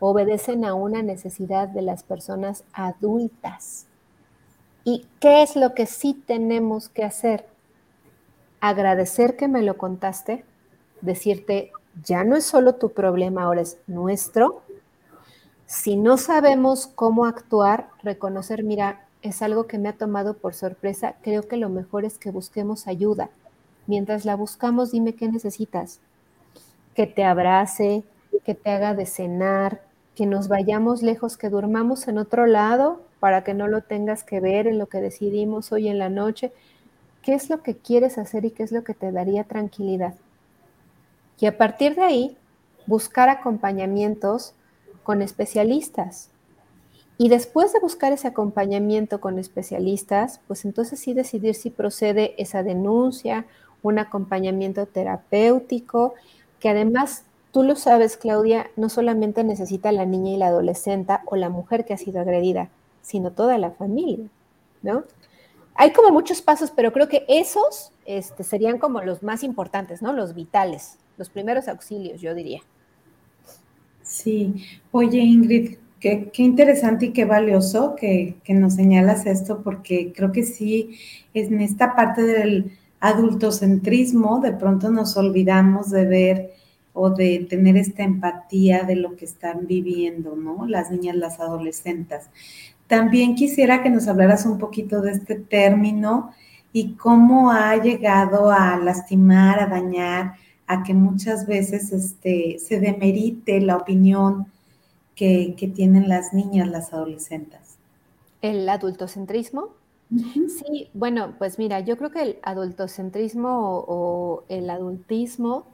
[0.00, 3.86] obedecen a una necesidad de las personas adultas
[4.84, 7.46] ¿Y qué es lo que sí tenemos que hacer?
[8.60, 10.44] Agradecer que me lo contaste,
[11.00, 11.72] decirte,
[12.04, 14.62] ya no es solo tu problema, ahora es nuestro.
[15.64, 21.14] Si no sabemos cómo actuar, reconocer, mira, es algo que me ha tomado por sorpresa,
[21.22, 23.30] creo que lo mejor es que busquemos ayuda.
[23.86, 26.00] Mientras la buscamos, dime qué necesitas.
[26.94, 28.04] Que te abrace,
[28.44, 29.80] que te haga de cenar,
[30.14, 34.38] que nos vayamos lejos, que durmamos en otro lado para que no lo tengas que
[34.38, 36.52] ver en lo que decidimos hoy en la noche.
[37.22, 40.12] ¿Qué es lo que quieres hacer y qué es lo que te daría tranquilidad?
[41.40, 42.36] Y a partir de ahí,
[42.86, 44.52] buscar acompañamientos
[45.04, 46.28] con especialistas.
[47.16, 52.62] Y después de buscar ese acompañamiento con especialistas, pues entonces sí decidir si procede esa
[52.62, 53.46] denuncia,
[53.80, 56.12] un acompañamiento terapéutico,
[56.60, 61.36] que además Tú lo sabes, Claudia, no solamente necesita la niña y la adolescente o
[61.36, 62.68] la mujer que ha sido agredida,
[63.04, 64.28] sino toda la familia,
[64.82, 65.04] ¿no?
[65.76, 70.12] Hay como muchos pasos, pero creo que esos este, serían como los más importantes, ¿no?
[70.12, 72.60] Los vitales, los primeros auxilios, yo diría.
[74.02, 74.54] Sí,
[74.90, 80.44] oye Ingrid, qué, interesante y qué valioso que, que, nos señalas esto, porque creo que
[80.44, 80.98] sí,
[81.34, 86.50] en esta parte del adultocentrismo, de pronto nos olvidamos de ver
[86.94, 90.66] o de tener esta empatía de lo que están viviendo, ¿no?
[90.66, 92.30] Las niñas, las adolescentes.
[92.86, 96.32] También quisiera que nos hablaras un poquito de este término
[96.72, 100.34] y cómo ha llegado a lastimar, a dañar,
[100.66, 104.46] a que muchas veces este, se demerite la opinión
[105.14, 107.76] que, tienen las niñas, las adolescentes.
[108.42, 109.68] ¿El adultocentrismo?
[110.10, 115.66] Sí, bueno, pues mira, yo creo que el adultocentrismo o el adultismo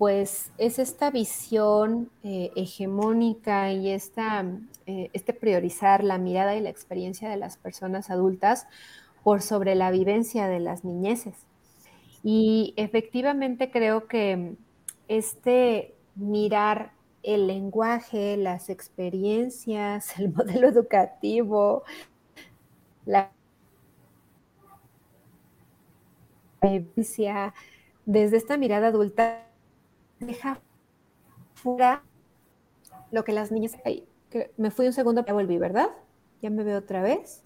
[0.00, 4.46] pues es esta visión eh, hegemónica y esta,
[4.86, 8.66] eh, este priorizar la mirada y la experiencia de las personas adultas
[9.22, 11.34] por sobre la vivencia de las niñeces.
[12.22, 14.54] Y efectivamente creo que
[15.08, 21.82] este mirar el lenguaje, las experiencias, el modelo educativo,
[23.04, 23.32] la
[26.62, 27.52] vivencia,
[28.06, 29.49] desde esta mirada adulta
[30.20, 30.60] deja
[31.54, 32.02] fuera
[33.10, 33.76] lo que las niñas...
[34.56, 35.88] me fui un segundo, ya volví, ¿verdad?
[36.40, 37.42] ¿Ya me veo otra vez?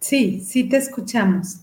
[0.00, 1.62] Sí, sí te escuchamos.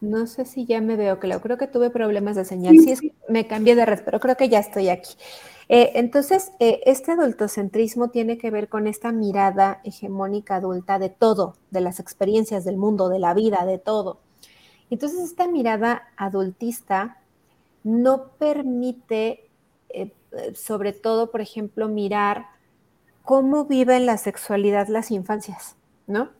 [0.00, 1.42] No sé si ya me veo claro.
[1.42, 2.78] Creo que tuve problemas de señal.
[2.78, 5.14] Sí, es que me cambié de red, pero creo que ya estoy aquí.
[5.72, 11.54] Eh, entonces, eh, este adultocentrismo tiene que ver con esta mirada hegemónica adulta de todo,
[11.70, 14.18] de las experiencias del mundo, de la vida, de todo.
[14.90, 17.18] Entonces, esta mirada adultista
[17.84, 19.48] no permite,
[19.90, 20.12] eh,
[20.56, 22.46] sobre todo, por ejemplo, mirar
[23.22, 25.76] cómo viven la sexualidad las infancias,
[26.08, 26.22] ¿no?
[26.22, 26.30] O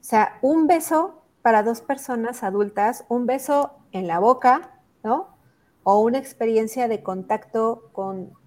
[0.00, 5.26] sea, un beso para dos personas adultas, un beso en la boca, ¿no?
[5.82, 8.43] O una experiencia de contacto con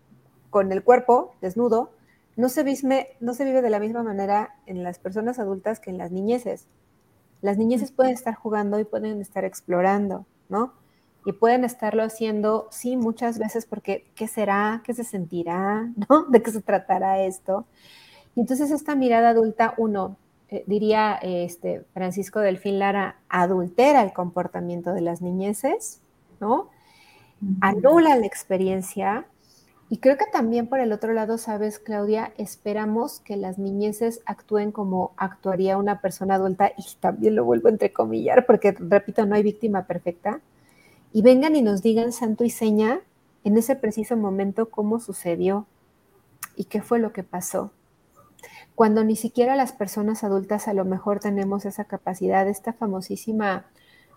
[0.50, 1.92] con el cuerpo desnudo,
[2.36, 5.90] no se, vive, no se vive de la misma manera en las personas adultas que
[5.90, 6.68] en las niñeces.
[7.42, 10.74] Las niñeces pueden estar jugando y pueden estar explorando, ¿no?
[11.26, 14.82] Y pueden estarlo haciendo, sí, muchas veces porque ¿qué será?
[14.86, 15.92] ¿Qué se sentirá?
[16.10, 16.26] ¿No?
[16.26, 17.66] ¿De qué se tratará esto?
[18.36, 20.16] Y entonces esta mirada adulta, uno,
[20.50, 26.02] eh, diría este, Francisco Delfín Lara, adultera el comportamiento de las niñeces,
[26.40, 26.70] ¿no?
[27.62, 29.28] Anula la experiencia,
[29.90, 34.74] y creo que también por el otro lado, sabes, Claudia, esperamos que las niñeces actúen
[34.74, 39.44] como actuaría una persona adulta, y también lo vuelvo a entrecomillar, porque repito, no hay
[39.44, 40.42] víctima perfecta,
[41.14, 43.00] y vengan y nos digan santo y seña
[43.46, 45.66] en ese preciso momento cómo sucedió
[46.58, 47.72] y qué fue lo que pasó.
[48.76, 53.66] Cuando ni siquiera las personas adultas a lo mejor tenemos esa capacidad, esta famosísima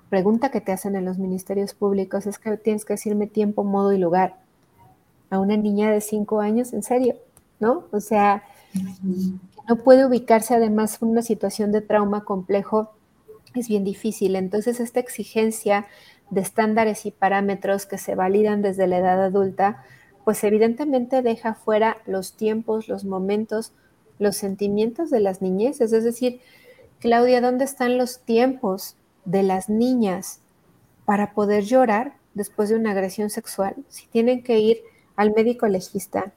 [0.09, 3.93] pregunta que te hacen en los ministerios públicos es que tienes que decirme tiempo, modo
[3.93, 4.50] y lugar
[5.31, 7.17] a una niña de cinco años, en serio,
[7.61, 7.85] ¿no?
[7.93, 8.43] O sea,
[9.69, 12.93] no puede ubicarse además en una situación de trauma complejo,
[13.55, 14.37] es bien difícil.
[14.37, 15.87] Entonces, esta exigencia
[16.31, 19.85] de estándares y parámetros que se validan desde la edad adulta,
[20.25, 23.73] pues evidentemente deja fuera los tiempos, los momentos,
[24.19, 25.93] los sentimientos de las niñeces.
[25.93, 26.41] Es decir,
[27.01, 30.41] Claudia, ¿dónde están los tiempos de las niñas
[31.05, 33.75] para poder llorar después de una agresión sexual?
[33.89, 34.83] Si tienen que ir
[35.17, 36.33] al médico legista,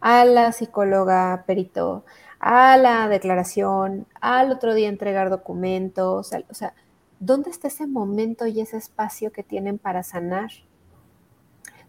[0.00, 2.04] a la psicóloga perito,
[2.38, 6.74] a la declaración, al otro día entregar documentos, o sea,
[7.20, 10.50] ¿dónde está ese momento y ese espacio que tienen para sanar?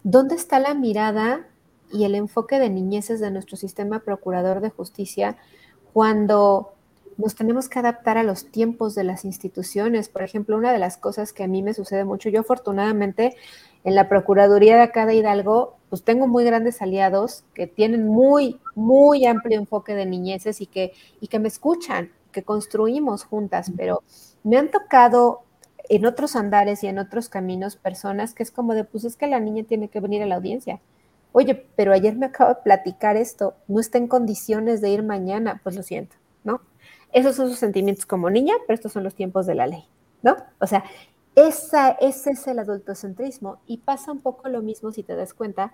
[0.04, 1.48] ¿Dónde está la mirada
[1.92, 5.36] y el enfoque de niñeces de nuestro sistema procurador de justicia
[5.94, 6.74] cuando
[7.18, 10.08] nos tenemos que adaptar a los tiempos de las instituciones?
[10.10, 13.36] Por ejemplo, una de las cosas que a mí me sucede mucho, yo afortunadamente
[13.84, 18.60] en la Procuraduría de acá de Hidalgo pues tengo muy grandes aliados que tienen muy,
[18.76, 24.04] muy amplio enfoque de niñeces y que, y que me escuchan, que construimos juntas, pero
[24.44, 25.42] me han tocado
[25.90, 29.28] en otros andares y en otros caminos personas que es como de, pues es que
[29.28, 30.82] la niña tiene que venir a la audiencia.
[31.32, 35.60] Oye, pero ayer me acabo de platicar esto, no está en condiciones de ir mañana,
[35.64, 36.62] pues lo siento, ¿no?
[37.12, 39.86] Esos son sus sentimientos como niña, pero estos son los tiempos de la ley,
[40.22, 40.38] ¿no?
[40.60, 40.84] O sea,
[41.36, 45.74] esa, ese es el adultocentrismo y pasa un poco lo mismo si te das cuenta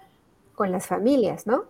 [0.55, 1.66] con las familias, ¿no?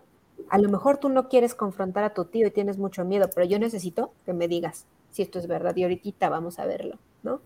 [0.49, 3.45] A lo mejor tú no quieres confrontar a tu tío y tienes mucho miedo, pero
[3.45, 7.41] yo necesito que me digas si esto es verdad y ahorita vamos a verlo, ¿no?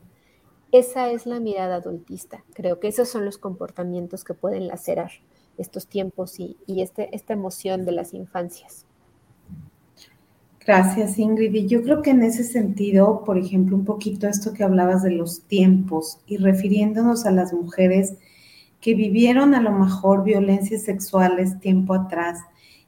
[0.72, 2.44] Esa es la mirada adultista.
[2.54, 5.12] Creo que esos son los comportamientos que pueden lacerar
[5.58, 8.86] estos tiempos y, este, esta emoción de las infancias.
[10.66, 11.54] Gracias, Ingrid.
[11.54, 15.12] Y yo creo que en ese sentido, por ejemplo, un poquito esto que hablabas de
[15.12, 18.16] los tiempos y refiriéndonos a las mujeres
[18.82, 22.40] que vivieron a lo mejor violencias sexuales tiempo atrás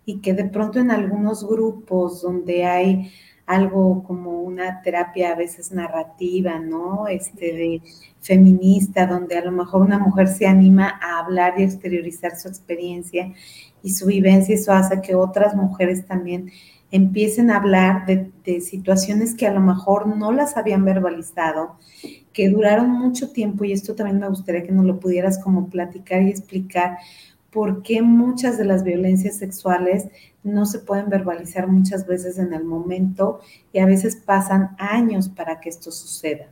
[0.06, 3.12] y que de pronto en algunos grupos donde hay
[3.46, 7.08] algo como una terapia a veces narrativa, ¿no?
[7.08, 7.82] Este de
[8.22, 13.34] feminista, donde a lo mejor una mujer se anima a hablar y exteriorizar su experiencia
[13.84, 16.52] y su vivencia, eso hace que otras mujeres también
[16.92, 18.32] empiecen a hablar de,
[18.62, 21.78] situaciones que a lo mejor no las habían verbalizado,
[22.32, 26.22] que duraron mucho tiempo, y esto también me gustaría que nos lo pudieras como platicar
[26.22, 26.98] y explicar,
[27.52, 30.08] por qué muchas de las violencias sexuales
[30.44, 33.42] no se pueden verbalizar muchas veces en el momento
[33.74, 36.48] y a veces pasan años para que esto suceda.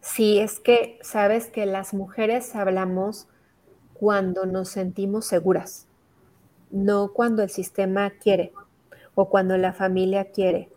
[0.00, 3.28] Sí, es que sabes que las mujeres hablamos
[3.94, 5.86] cuando nos sentimos seguras,
[6.70, 8.52] no cuando el sistema quiere
[9.20, 10.68] o cuando la familia quiere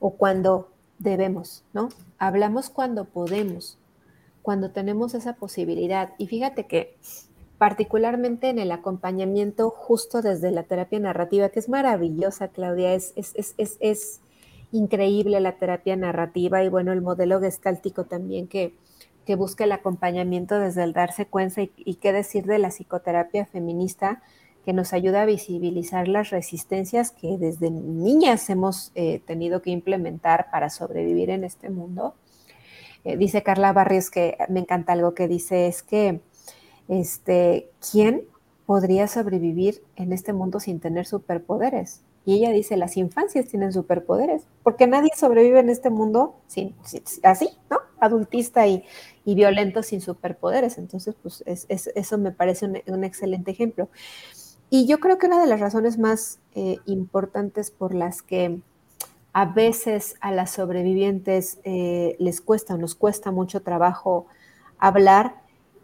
[0.00, 1.90] o cuando debemos, ¿no?
[2.16, 3.76] Hablamos cuando podemos,
[4.40, 6.14] cuando tenemos esa posibilidad.
[6.16, 6.96] Y fíjate que
[7.58, 14.20] particularmente en el acompañamiento justo desde la terapia narrativa, que es maravillosa, Claudia, es, es,
[14.72, 18.72] increíble la terapia narrativa y bueno, el modelo gestáltico también que,
[19.36, 24.22] busca el acompañamiento desde el darse cuenta y, qué decir de la psicoterapia feminista
[24.64, 30.50] que nos ayuda a visibilizar las resistencias que desde niñas hemos eh, tenido que implementar
[30.50, 32.14] para sobrevivir en este mundo.
[33.04, 36.20] Eh, dice Carla Barrios que me encanta algo que dice, es que
[36.88, 38.24] este, ¿quién
[38.66, 42.02] podría sobrevivir en este mundo sin tener superpoderes?
[42.26, 46.74] Y ella dice, las infancias tienen superpoderes, porque nadie sobrevive en este mundo sin,
[47.22, 47.78] así, ¿no?
[48.00, 48.84] Adultista y,
[49.26, 50.78] violento sin superpoderes.
[50.78, 53.88] Entonces, pues eso me parece un, excelente ejemplo.
[54.76, 58.58] Y yo creo que una de las razones más eh, importantes por las que
[59.32, 64.26] a veces a las sobrevivientes eh, les cuesta nos cuesta mucho trabajo
[64.80, 65.36] hablar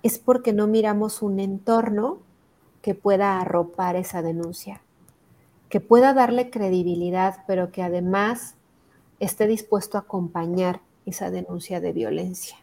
[0.03, 2.18] es porque no miramos un entorno
[2.82, 4.80] que pueda arropar esa denuncia,
[5.68, 8.57] que pueda darle credibilidad, pero que además
[9.20, 12.57] esté dispuesto a acompañar esa denuncia de violencia,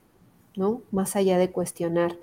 [0.58, 0.82] ¿no?
[0.92, 2.18] Más allá de cuestionar.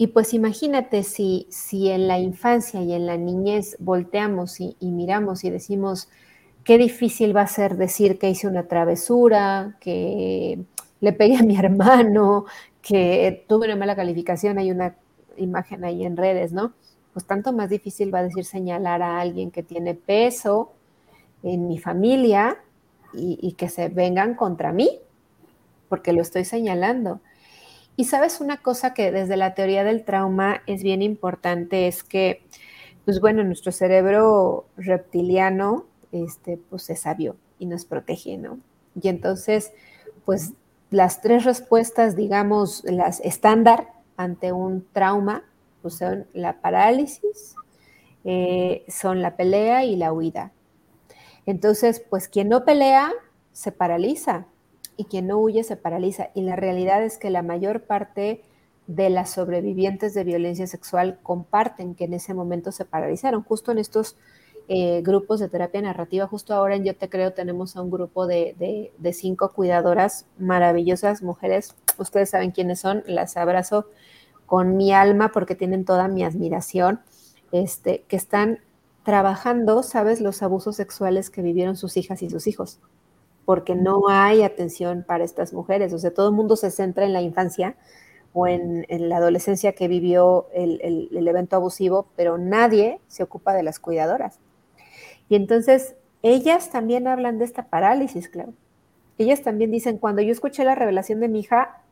[0.00, 4.92] Y pues imagínate si, si en la infancia y en la niñez volteamos y, y
[4.92, 6.08] miramos y decimos,
[6.64, 10.58] qué difícil va a ser decir que hice una travesura, que
[11.02, 12.46] le pegué a mi hermano,
[12.80, 14.96] que tuve una mala calificación, hay una
[15.36, 16.72] imagen ahí en redes, ¿no?
[17.12, 20.72] Pues tanto más difícil va a decir señalar a alguien que tiene peso
[21.42, 22.56] en mi familia
[23.12, 24.98] y, que se vengan contra mí,
[25.90, 27.20] porque lo estoy señalando.
[27.96, 32.42] Y sabes una cosa que desde la teoría del trauma es bien importante, es que,
[33.04, 38.58] pues bueno, nuestro cerebro reptiliano, este, pues es sabio y nos protege, ¿no?
[39.00, 39.72] Y entonces,
[40.24, 40.54] pues
[40.90, 45.44] las tres respuestas, digamos, las estándar ante un trauma,
[45.82, 47.54] pues son la parálisis,
[48.24, 50.52] eh, son la pelea y la huida.
[51.46, 53.10] Entonces, pues quien no pelea
[53.52, 54.46] se paraliza
[55.00, 56.28] y quien no huye se paraliza.
[56.34, 58.42] Y la realidad es que la mayor parte
[58.86, 63.78] de las sobrevivientes de violencia sexual comparten que en ese momento se paralizaron, justo en
[63.78, 64.18] estos
[64.68, 66.26] eh, grupos de terapia narrativa.
[66.26, 71.74] Justo ahora en Yo Te Creo tenemos a un grupo de, cinco cuidadoras maravillosas, mujeres,
[71.96, 73.86] ustedes saben quiénes son, las abrazo
[74.44, 77.00] con mi alma porque tienen toda mi admiración,
[77.52, 78.58] este, que están
[79.02, 82.80] trabajando, ¿sabes?, los abusos sexuales que vivieron sus hijas y sus hijos,
[83.50, 87.12] porque no hay atención para estas mujeres, o sea, todo el mundo se centra en
[87.12, 87.74] la infancia
[88.32, 93.80] o en, la adolescencia que vivió el evento abusivo, pero nadie se ocupa de las
[93.80, 94.38] cuidadoras.
[95.28, 98.52] Y entonces ellas también hablan de esta parálisis, claro.
[99.18, 101.82] Ellas también dicen, cuando yo escuché la revelación de mi hija,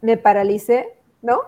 [0.00, 1.40] me paralicé ¿no?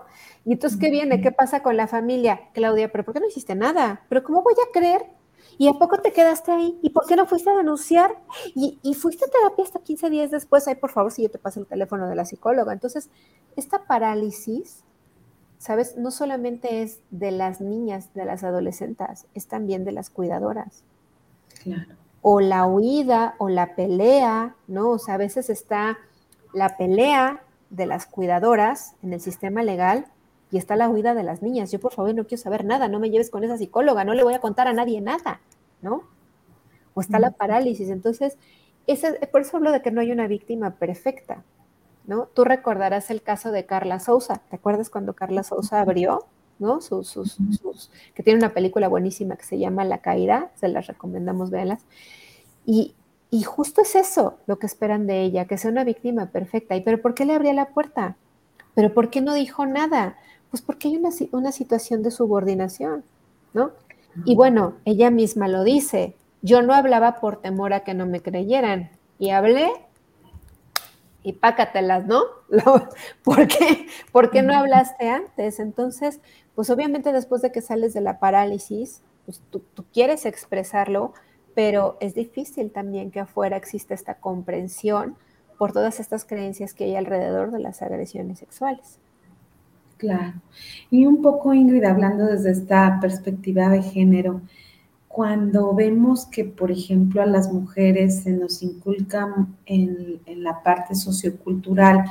[0.45, 1.21] Y entonces, ¿qué viene?
[1.21, 2.39] ¿Qué pasa con la familia?
[2.53, 4.03] Claudia, ¿pero por qué no hiciste nada?
[4.09, 5.07] ¿Pero cómo voy a creer?
[5.57, 6.79] ¿Y a poco te quedaste ahí?
[6.81, 8.15] ¿Y por qué no fuiste a denunciar?
[8.53, 10.67] Y, y fuiste a terapia hasta 15 días después.
[10.67, 12.73] Ay, por favor, si yo te paso el teléfono de la psicóloga.
[12.73, 13.09] Entonces,
[13.55, 14.83] esta parálisis,
[15.57, 15.97] ¿sabes?
[15.97, 20.83] No solamente es de las niñas, de las adolescentes, es también de las cuidadoras.
[21.63, 21.95] Claro.
[22.21, 24.91] O la huida o la pelea, ¿no?
[24.91, 25.97] O sea, a veces está
[26.53, 30.07] la pelea de las cuidadoras en el sistema legal
[30.51, 31.71] y está la huida de las niñas.
[31.71, 34.23] Yo, por favor, no quiero saber nada, no me lleves con esa psicóloga, no le
[34.23, 35.41] voy a contar a nadie nada,
[35.81, 36.03] ¿no?
[36.93, 37.89] O está la parálisis.
[37.89, 38.37] Entonces,
[38.87, 41.43] ese, por eso hablo de que no hay una víctima perfecta,
[42.05, 42.27] ¿no?
[42.27, 44.41] Tú recordarás el caso de Carla Sousa.
[44.49, 46.25] ¿Te acuerdas cuando Carla Sousa abrió,
[46.59, 46.81] ¿no?
[46.81, 50.87] Sus, sus, sus, que tiene una película buenísima que se llama La Caída, se las
[50.87, 51.83] recomendamos, véanlas.
[52.65, 52.95] Y,
[53.31, 56.75] y justo es eso lo que esperan de ella, que sea una víctima perfecta.
[56.75, 58.15] ¿Y pero por qué le abría la puerta?
[58.75, 60.17] ¿Pero por qué no dijo nada?
[60.55, 63.03] Pues porque hay una, una situación de subordinación,
[63.53, 63.71] ¿no?
[64.23, 68.21] Y bueno, ella misma lo dice, yo no hablaba por temor a que no me
[68.21, 68.89] creyeran
[69.19, 69.69] y hablé
[71.23, 72.21] y pácatelas, ¿no?
[73.25, 73.87] ¿Por qué?
[74.13, 75.59] ¿Por qué no hablaste antes?
[75.59, 76.21] Entonces,
[76.55, 81.11] pues obviamente después de que sales de la parálisis, pues tú, tú quieres expresarlo,
[81.53, 85.17] pero es difícil también que afuera exista esta comprensión
[85.57, 88.99] por todas estas creencias que hay alrededor de las agresiones sexuales.
[89.97, 90.33] Claro.
[90.91, 94.41] Y un poco, Ingrid, hablando desde esta perspectiva de género,
[95.07, 102.03] cuando vemos que, por ejemplo, a las mujeres se nos inculca en, la parte sociocultural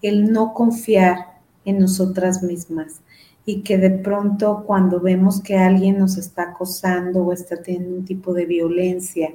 [0.00, 1.18] el no confiar
[1.66, 3.02] en nosotras mismas,
[3.44, 8.04] y que de pronto cuando vemos que alguien nos está acosando o está teniendo un
[8.06, 9.34] tipo de violencia,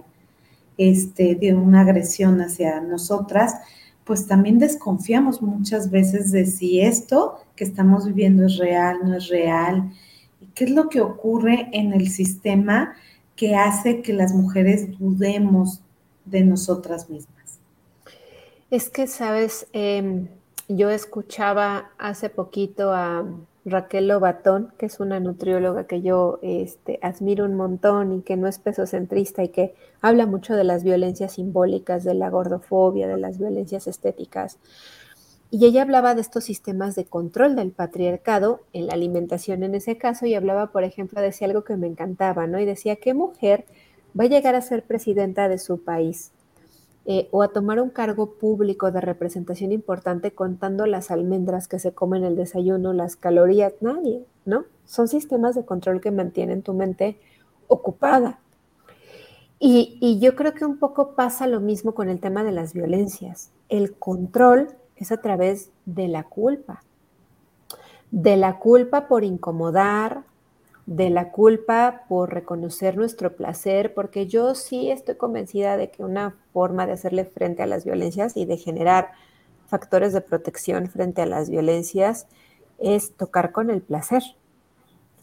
[0.78, 3.56] este, de una agresión hacia nosotras,
[4.04, 9.28] pues también desconfiamos muchas veces de si esto que estamos viviendo es real, no es
[9.28, 9.92] real,
[10.40, 12.96] y qué es lo que ocurre en el sistema
[13.36, 15.82] que hace que las mujeres dudemos
[16.26, 17.60] de nosotras mismas.
[18.70, 20.28] Es que, sabes, em,
[20.68, 23.26] yo escuchaba hace poquito a
[23.64, 28.48] Raquel Lobatón, que es una nutrióloga que yo este, admiro un montón y que no
[28.48, 33.38] es pesocentrista y que habla mucho de las violencias simbólicas, de la gordofobia, de las
[33.38, 34.58] violencias estéticas.
[35.52, 39.98] Y ella hablaba de estos sistemas de control del patriarcado en la alimentación en ese
[39.98, 42.60] caso y hablaba, por ejemplo, decía algo que me encantaba, ¿no?
[42.60, 43.66] Y decía, ¿qué mujer
[44.20, 46.32] va a llegar a ser presidenta de su país?
[47.06, 51.94] Eh, o a tomar un cargo público de representación importante contando las almendras que se
[51.94, 54.66] comen en el desayuno, las calorías, nadie, ¿no?
[54.86, 57.20] Son sistemas de control que mantienen tu mente
[57.68, 58.40] ocupada.
[59.58, 62.74] Y, y yo creo que un poco pasa lo mismo con el tema de las
[62.74, 63.52] violencias.
[63.68, 66.84] El control es a través de la culpa,
[68.12, 70.24] de la culpa por incomodar,
[70.96, 76.36] de la culpa por reconocer nuestro placer, porque yo sí estoy convencida de que una
[76.52, 79.12] forma de hacerle frente a las violencias y de generar
[79.68, 82.28] factores de protección frente a las violencias
[82.78, 84.22] es tocar con el placer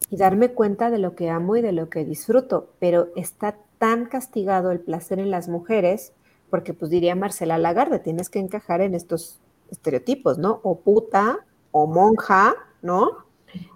[0.09, 4.07] y darme cuenta de lo que amo y de lo que disfruto, pero está tan
[4.07, 6.15] castigado el placer en las mujeres,
[6.49, 9.39] porque pues diría Marcela Lagarde, tienes que encajar en estos
[9.71, 10.61] estereotipos, ¿no?
[10.63, 13.28] O puta, o monja, ¿no?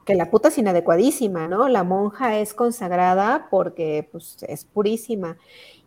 [0.05, 1.69] Que la puta es inadecuadísima, ¿no?
[1.69, 5.37] La monja es consagrada porque pues, es purísima.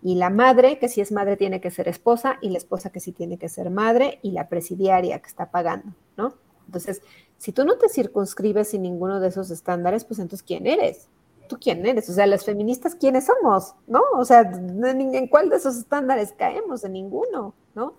[0.02, 3.00] Y la madre, que si es madre tiene que ser esposa, y la esposa que
[3.00, 6.36] sí tiene que ser madre, y la presidiaria que está pagando, ¿no?
[6.68, 7.02] Entonces,
[7.38, 11.10] si tú no te circunscribes en ninguno de esos estándares, pues entonces, ¿quién eres?
[11.48, 12.10] ¿Tú quién eres?
[12.10, 13.76] O sea, las feministas, ¿quiénes somos?
[13.88, 14.02] ¿No?
[14.18, 16.84] O sea, ¿en cuál de esos estándares caemos?
[16.84, 17.94] En ninguno, ¿no?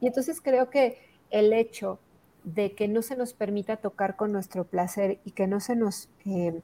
[0.00, 0.98] Y entonces creo que
[1.30, 1.98] el hecho
[2.46, 6.08] de que no se nos permita tocar con nuestro placer y que no se nos
[6.24, 6.62] eh,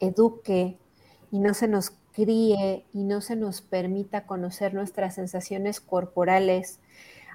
[0.00, 0.76] eduque
[1.30, 6.80] y no se nos críe y no se nos permita conocer nuestras sensaciones corporales,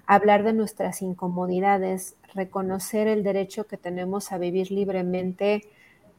[0.05, 5.61] hablar de nuestras incomodidades, reconocer el derecho que tenemos a vivir libremente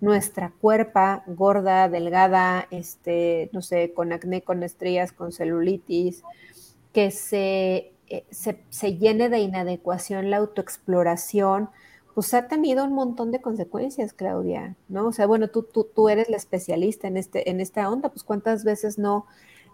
[0.01, 6.23] nuestra cuerpa gorda, delgada, este, no sé, con acné, con estrías, con celulitis,
[6.95, 11.71] que se eh, se, llene de inadecuación la autoexploración,
[12.15, 15.07] pues ha tenido un montón de consecuencias, Claudia, ¿no?
[15.07, 18.25] O sea, bueno, tú, tú, tú eres la especialista en, este, en esta onda, pues
[18.25, 19.27] cuántas veces no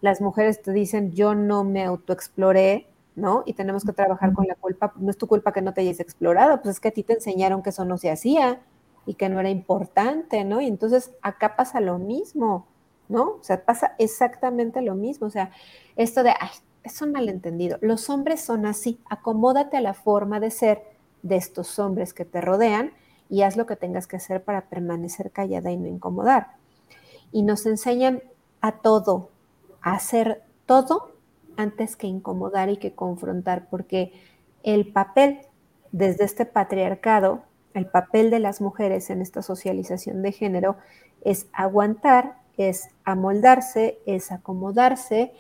[0.03, 3.43] las mujeres te dicen, yo no me autoexploré, ¿no?
[3.47, 6.01] Y tenemos que trabajar con la culpa, no es tu culpa que no te hayas
[6.01, 8.61] explorado, pues es que a ti te enseñaron que eso no se hacía
[9.07, 10.61] y que no era importante, ¿no?
[10.61, 12.67] Y entonces acá pasa lo mismo,
[13.09, 13.37] ¿no?
[13.41, 15.51] O sea, pasa exactamente lo mismo, o sea,
[15.97, 16.51] esto de, ay,
[16.87, 17.79] es un malentendido.
[17.81, 19.01] Los hombres son así.
[19.11, 20.85] Acomódate a la forma de ser
[21.23, 22.93] de estos hombres que te rodean
[23.29, 26.53] y haz lo que tengas que hacer para permanecer callada y no incomodar.
[27.33, 28.23] Y nos enseñan
[28.61, 29.31] a todo,
[29.83, 31.13] a hacer todo
[31.57, 34.13] antes que incomodar y que confrontar, porque
[34.63, 35.41] el papel
[35.91, 37.43] desde este patriarcado,
[37.75, 40.77] el papel de las mujeres en esta socialización de género
[41.23, 45.33] es aguantar, es amoldarse, es acomodarse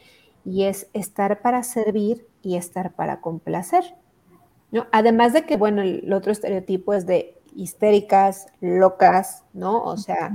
[0.46, 3.84] y es estar para servir y estar para complacer.
[4.70, 4.86] ¿no?
[4.92, 9.82] Además de que, bueno, el otro estereotipo es de histéricas, locas, ¿no?
[9.82, 10.32] O sea,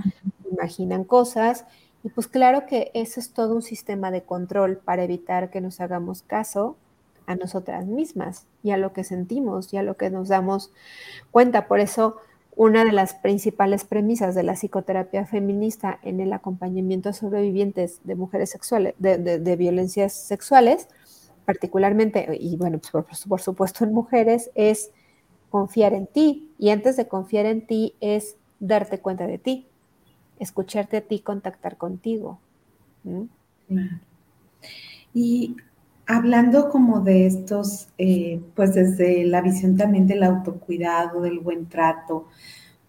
[0.52, 1.66] imaginan cosas.
[2.04, 5.80] Y pues claro que eso es todo un sistema de control para evitar que nos
[5.80, 6.76] hagamos caso
[7.28, 10.74] a nosotras mismas y a lo que sentimos y a lo que nos damos
[11.30, 11.68] cuenta.
[11.68, 12.18] Por eso,
[12.62, 18.14] una de las principales premisas de la psicoterapia feminista en el acompañamiento a sobrevivientes de
[18.14, 20.88] mujeres sexuales, de, violencias sexuales,
[21.44, 24.92] particularmente, y bueno, pues por, por supuesto en mujeres, es
[25.50, 26.52] confiar en ti.
[26.60, 29.66] Y antes de confiar en ti es darte cuenta de ti,
[30.38, 32.38] escucharte a ti, contactar contigo.
[35.16, 35.56] Y
[36.08, 42.28] hablando como de estos, eh, pues desde la visión también del autocuidado, del buen trato,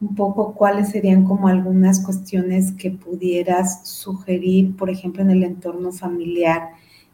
[0.01, 5.93] un poco cuáles serían como algunas cuestiones que pudieras sugerir, por ejemplo, en el entorno
[5.93, 6.71] familiar,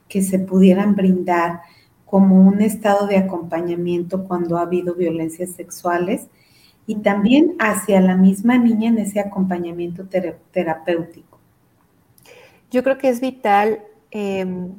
[0.09, 1.61] que se pudieran brindar
[2.07, 6.29] como un estado de acompañamiento cuando ha habido violencias sexuales
[6.87, 10.07] y también hacia la misma niña en ese acompañamiento
[10.51, 11.39] terapéutico.
[12.71, 13.81] Yo creo que es vital
[14.11, 14.73] em,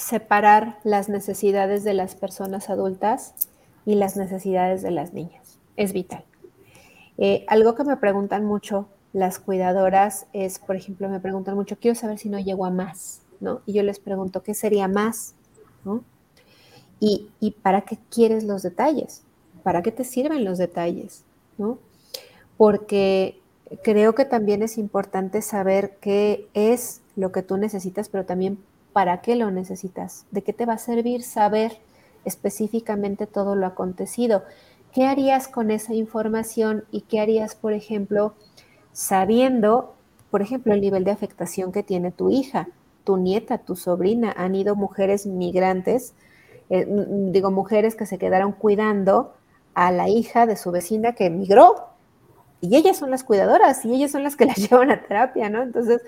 [0.00, 3.34] separar las necesidades de las personas adultas
[3.84, 5.58] y las necesidades de las niñas.
[5.76, 6.24] Es vital.
[7.18, 11.94] Eh, algo que me preguntan mucho las cuidadoras es, por ejemplo, me preguntan mucho, quiero
[11.94, 13.60] saber si no llego a más, ¿no?
[13.66, 15.34] Y yo les pregunto, ¿qué sería más?
[15.84, 16.02] ¿No?
[16.98, 19.22] ¿Y, y para qué quieres los detalles?
[19.62, 21.24] ¿Para qué te sirven los detalles?
[21.58, 21.78] ¿No?
[22.56, 23.38] Porque
[23.82, 28.58] creo que también es importante saber qué es lo que tú necesitas, pero también
[28.92, 31.78] para qué lo necesitas, de qué te va a servir saber
[32.24, 34.42] específicamente todo lo acontecido.
[34.92, 38.34] ¿Qué harías con esa información y qué harías, por ejemplo,
[38.92, 39.94] sabiendo,
[40.30, 42.68] por ejemplo, el nivel de afectación que tiene tu hija,
[43.04, 44.34] tu nieta, tu sobrina?
[44.36, 46.14] Han ido mujeres migrantes,
[46.70, 49.34] eh, digo, mujeres que se quedaron cuidando
[49.74, 51.86] a la hija de su vecina que emigró.
[52.60, 55.62] Y ellas son las cuidadoras y ellas son las que la llevan a terapia, ¿no?
[55.62, 56.02] Entonces,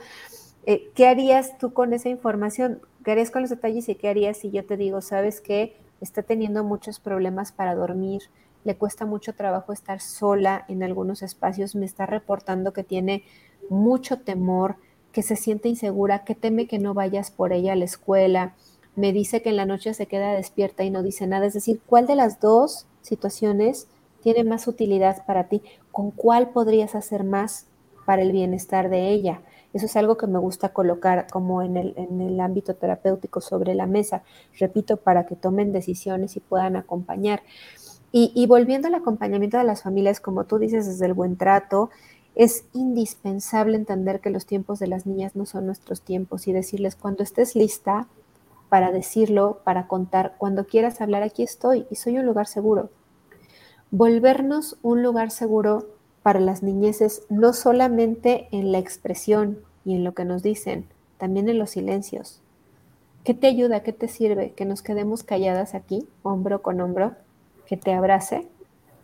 [0.66, 2.80] eh, ¿qué harías tú con esa información?
[3.04, 6.22] ¿Qué harías con los detalles y qué harías si yo te digo, sabes que está
[6.22, 8.22] teniendo muchos problemas para dormir,
[8.64, 13.24] le cuesta mucho trabajo estar sola en algunos espacios, me está reportando que tiene
[13.68, 14.76] mucho temor,
[15.12, 18.54] que se siente insegura, que teme que no vayas por ella a la escuela,
[18.94, 21.80] me dice que en la noche se queda despierta y no dice nada, es decir,
[21.86, 23.88] ¿cuál de las dos situaciones
[24.22, 25.62] tiene más utilidad para ti?
[25.90, 27.66] ¿Con cuál podrías hacer más
[28.06, 29.40] para el bienestar de ella?
[29.72, 33.74] Eso es algo que me gusta colocar como en el, en el ámbito terapéutico sobre
[33.74, 34.22] la mesa,
[34.58, 37.42] repito, para que tomen decisiones y puedan acompañar.
[38.14, 41.88] Y, volviendo al acompañamiento de las familias, como tú dices, desde el buen trato,
[42.34, 46.94] es indispensable entender que los tiempos de las niñas no son nuestros tiempos y decirles
[46.94, 48.08] cuando estés lista
[48.68, 52.90] para decirlo, para contar, cuando quieras hablar, aquí estoy y soy un lugar seguro.
[53.90, 55.86] Volvernos un lugar seguro
[56.22, 60.86] para las niñeces, no solamente en la expresión y en lo que nos dicen,
[61.18, 62.40] también en los silencios.
[63.24, 63.82] ¿Qué te ayuda?
[63.82, 64.52] ¿Qué te sirve?
[64.52, 67.12] Que nos quedemos calladas aquí, hombro con hombro,
[67.66, 68.48] que te abrace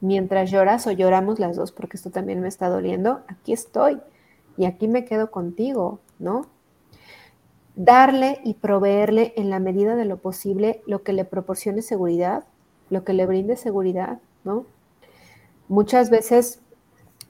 [0.01, 3.21] mientras lloras o lloramos las dos, porque esto también me está doliendo.
[3.29, 4.01] Aquí estoy
[4.57, 6.47] y aquí me quedo contigo, ¿no?
[7.77, 12.45] Darle y proveerle en la medida de lo posible lo que le proporcione seguridad,
[12.91, 14.67] lo que le brinde seguridad, ¿no?
[15.69, 16.61] Muchas veces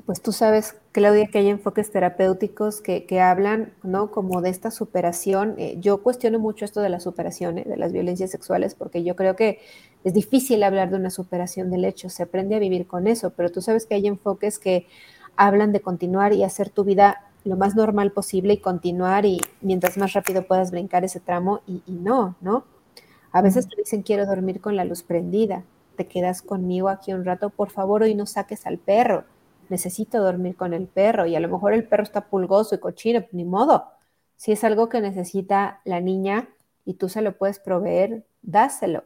[0.08, 4.10] pues tú sabes, Claudia, que hay enfoques terapéuticos que, hablan, ¿no?
[4.10, 5.54] Como de esta superación.
[5.58, 7.64] Eh, yo cuestiono mucho esto de la superación, ¿eh?
[7.66, 9.60] de las violencias sexuales, porque yo creo que
[10.04, 13.52] es difícil hablar de una superación del hecho, se aprende a vivir con eso, pero
[13.52, 14.86] tú sabes que hay enfoques que
[15.36, 19.98] hablan de continuar y hacer tu vida lo más normal posible y continuar y mientras
[19.98, 22.64] más rápido puedas brincar ese tramo y, y no, ¿no?
[23.30, 25.64] A veces te dicen quiero dormir con la luz prendida,
[25.96, 29.24] te quedas conmigo aquí un rato, por favor hoy no saques al perro
[29.70, 33.24] necesito dormir con el perro y a lo mejor el perro está pulgoso y cochino,
[33.32, 33.86] ni modo.
[34.36, 36.48] Si es algo que necesita la niña
[36.84, 39.04] y tú se lo puedes proveer, dáselo.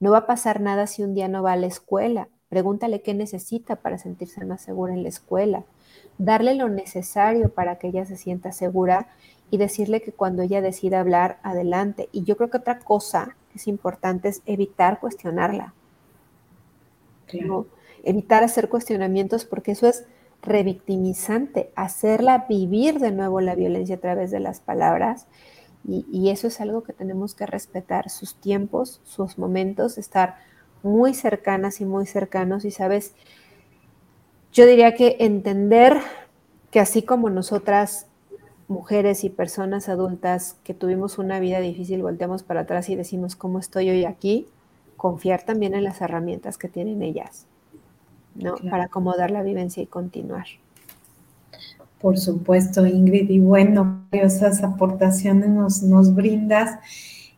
[0.00, 2.28] No va a pasar nada si un día no va a la escuela.
[2.48, 5.64] Pregúntale qué necesita para sentirse más segura en la escuela.
[6.18, 9.08] Darle lo necesario para que ella se sienta segura
[9.50, 12.08] y decirle que cuando ella decida hablar, adelante.
[12.12, 15.74] Y yo creo que otra cosa que es importante es evitar cuestionarla.
[18.04, 20.04] Evitar hacer cuestionamientos porque eso es
[20.44, 25.26] revictimizante, hacerla vivir de nuevo la violencia a través de las palabras.
[25.86, 30.36] Y, eso es algo que tenemos que respetar, sus tiempos, sus momentos, estar
[30.82, 32.64] muy cercanas y muy cercanos.
[32.64, 33.14] Y sabes,
[34.50, 35.98] yo diría que entender
[36.70, 38.06] que así como nosotras,
[38.66, 43.58] mujeres y personas adultas que tuvimos una vida difícil, volteamos para atrás y decimos, ¿cómo
[43.58, 44.48] estoy hoy aquí?
[44.96, 47.46] Confiar también en las herramientas que tienen ellas.
[48.34, 48.56] ¿No?
[48.70, 50.46] Para acomodar la vivencia y continuar.
[52.00, 56.78] Por supuesto, Ingrid, y bueno, esas aportaciones nos, nos brindas.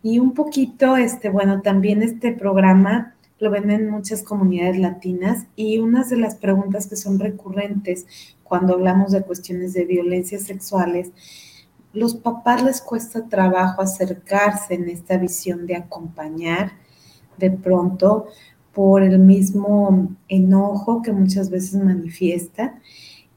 [0.03, 5.79] Y un poquito, este, bueno, también este programa lo ven en muchas comunidades latinas y
[5.79, 8.07] unas de las preguntas que son recurrentes
[8.43, 11.13] cuando hablamos de cuestiones de violencia sexuales,
[11.93, 16.73] los papás les cuesta trabajo acercarse en esta visión de acompañar
[17.37, 18.27] de pronto
[18.77, 22.83] por el mismo enojo que muchas veces manifiestan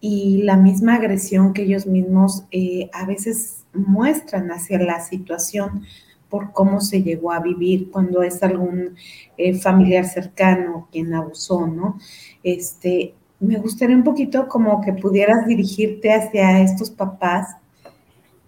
[0.02, 5.84] y la misma agresión que ellos mismos eh, a veces muestran hacia la situación
[6.28, 8.98] por cómo se llegó a vivir cuando es algún
[9.38, 11.98] eh, familiar cercano quien abusó, ¿no?
[12.44, 17.56] Este, me gustaría un poquito como que pudieras dirigirte hacia estos papás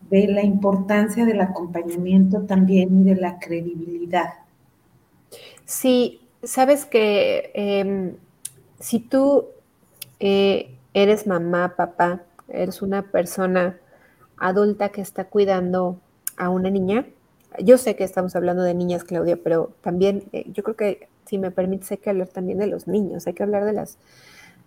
[0.09, 4.33] de la importancia del acompañamiento también y de la credibilidad.
[5.63, 8.15] Sí, sabes que em,
[8.79, 9.45] si tú
[10.19, 13.77] eh, eres mamá, papá, eres una persona
[14.37, 15.99] adulta que está cuidando
[16.37, 17.05] a una niña,
[17.59, 21.37] yo sé que estamos hablando de niñas, Claudia, pero también eh, yo creo que, si
[21.37, 23.97] me permites, hay que hablar también de los niños, hay que hablar de las,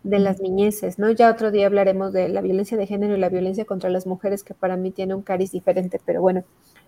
[0.03, 1.11] de las niñeces, ¿no?
[1.11, 4.45] Ya otro día hablaremos de la violencia de género y la violencia contra las mujeres,
[4.45, 6.45] que para mí tiene un cariz diferente, pero bueno,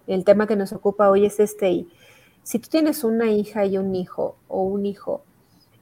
[0.06, 1.88] el tema que nos ocupa hoy es este y
[2.46, 5.24] si tú tienes una hija y un hijo o un hijo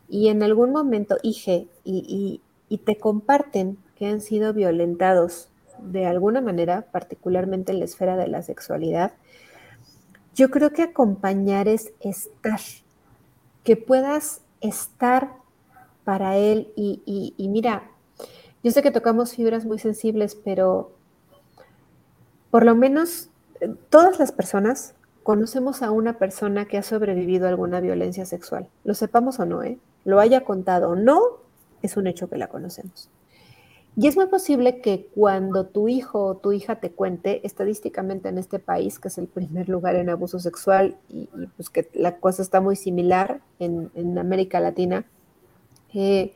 [0.08, 2.40] y en algún momento, hije, y,
[2.86, 8.42] te comparten que han sido violentados de alguna manera, particularmente en la esfera de la
[8.42, 9.12] sexualidad,
[10.34, 12.60] yo creo que acompañar es estar,
[13.62, 15.32] que puedas estar
[16.04, 17.90] para él y, y, mira,
[18.62, 20.92] yo sé que tocamos fibras muy sensibles, pero
[22.50, 23.28] por lo menos
[23.60, 24.94] eh, todas las personas
[25.24, 29.64] conocemos a una persona que ha sobrevivido a alguna violencia sexual, lo sepamos o no,
[29.64, 29.78] ¿eh?
[30.04, 31.20] lo haya contado o no,
[31.82, 33.08] es un hecho que la conocemos.
[33.96, 38.38] Y es muy posible que cuando tu hijo o tu hija te cuente, estadísticamente en
[38.38, 42.42] este país, que es el primer lugar en abuso sexual, y, pues que la cosa
[42.42, 45.06] está muy similar en, América Latina,
[45.94, 46.34] eh,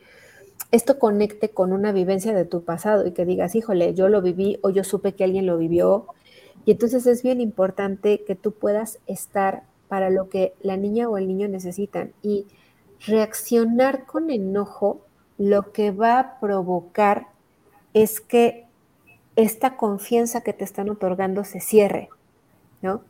[0.70, 4.59] esto conecte con una vivencia de tu pasado y que digas, híjole, yo lo viví
[4.62, 6.07] o yo supe que alguien lo vivió
[6.68, 11.16] y entonces es bien importante que tú puedas estar para lo que la niña o
[11.16, 12.46] el niño necesitan y
[13.06, 15.00] reaccionar con enojo
[15.38, 17.28] lo que va a provocar
[17.94, 18.66] es que
[19.34, 22.10] esta confianza que te están otorgando se cierre,
[22.82, 23.00] ¿no?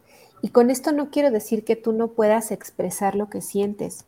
[0.40, 4.04] Y con esto no quiero decir que tú no puedas expresar lo que sientes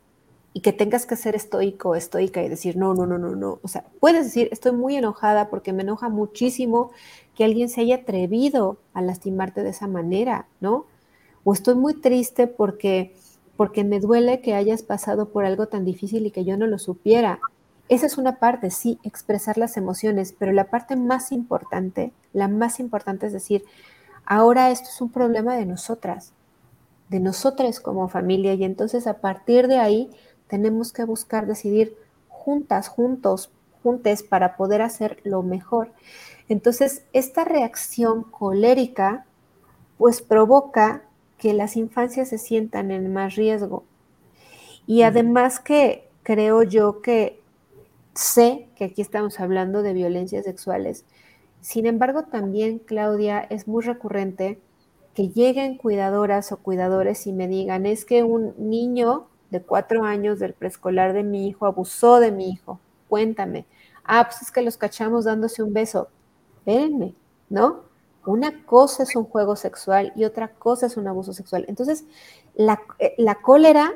[0.53, 3.59] y que tengas que ser estoico o estoica y decir, no, no, no, no, no.
[3.63, 6.91] O sea, puedes decir, estoy muy enojada porque me enoja muchísimo
[7.35, 10.85] que alguien se haya atrevido a lastimarte de esa manera, ¿no?
[11.43, 13.15] O estoy muy triste porque,
[13.57, 16.77] porque me duele que hayas pasado por algo tan difícil y que yo no lo
[16.77, 17.39] supiera.
[17.89, 22.79] Esa es una parte, sí, expresar las emociones, pero la parte más importante, la más
[22.79, 23.65] importante es decir,
[24.25, 26.33] ahora esto es un problema de nosotras,
[27.09, 30.09] de nosotras como familia, y entonces a partir de ahí
[30.47, 31.97] tenemos que buscar decidir
[32.29, 33.51] juntas, juntos,
[33.83, 35.91] juntes para poder hacer lo mejor.
[36.51, 39.25] Entonces, esta reacción colérica
[39.97, 41.01] pues provoca
[41.37, 43.85] que las infancias se sientan en más riesgo.
[44.85, 47.39] Y además que creo yo que
[48.15, 51.05] sé que aquí estamos hablando de violencias sexuales.
[51.61, 54.59] Sin embargo, también, Claudia, es muy recurrente
[55.15, 60.39] que lleguen cuidadoras o cuidadores y me digan, es que un niño de cuatro años
[60.39, 62.81] del preescolar de mi hijo abusó de mi hijo.
[63.07, 63.65] Cuéntame.
[64.03, 66.09] Ah, pues es que los cachamos dándose un beso
[66.61, 67.15] espérenme,
[67.49, 67.81] ¿no?
[68.25, 71.65] Una cosa es un juego sexual y otra cosa es un abuso sexual.
[71.67, 72.05] Entonces,
[72.55, 73.93] la, eh, la cólera,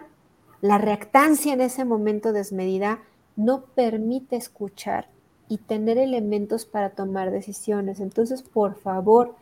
[0.61, 2.99] la reactancia en ese momento desmedida
[3.35, 5.09] no permite escuchar
[5.47, 7.99] y tener elementos para tomar decisiones.
[7.99, 9.35] Entonces, por favor,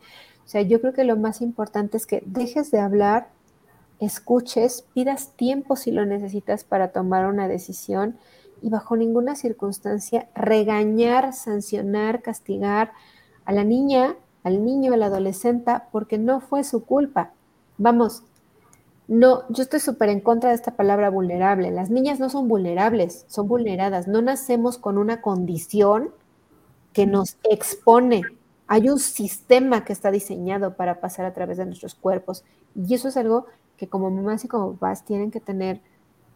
[0.44, 3.28] o sea, yo creo que lo más importante es que dejes de hablar,
[4.00, 8.18] escuches, pidas tiempo si lo necesitas para tomar una decisión
[8.60, 12.92] y bajo ninguna circunstancia regañar, sancionar, castigar
[13.44, 17.32] a la niña, al niño, al adolescente, porque no fue su culpa.
[17.78, 18.24] Vamos,
[19.08, 21.70] No, yo estoy súper en contra de esta palabra vulnerable.
[21.70, 24.08] Las niñas no son vulnerables, son vulneradas.
[24.08, 26.10] No nacemos con una condición
[26.92, 28.22] que nos expone.
[28.66, 32.44] Hay un sistema que está diseñado para pasar a través de nuestros cuerpos.
[32.74, 35.80] Y eso es algo que como mamás y como papás tienen que tener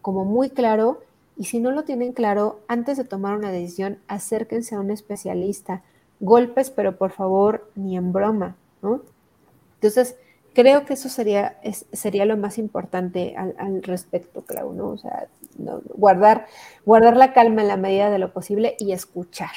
[0.02, 1.00] como muy claro.
[1.36, 5.82] Y si no lo tienen claro, antes de tomar una decisión, acérquense a un especialista.
[6.20, 9.02] Golpes, pero por favor, ni en broma, ¿no?
[9.74, 10.16] Entonces,
[10.54, 11.56] creo que eso sería,
[11.92, 14.88] sería lo más importante al, respecto, Clau, ¿no?
[14.88, 15.28] O sea,
[15.96, 16.46] guardar,
[16.84, 19.52] guardar la calma en la medida de lo posible y escuchar.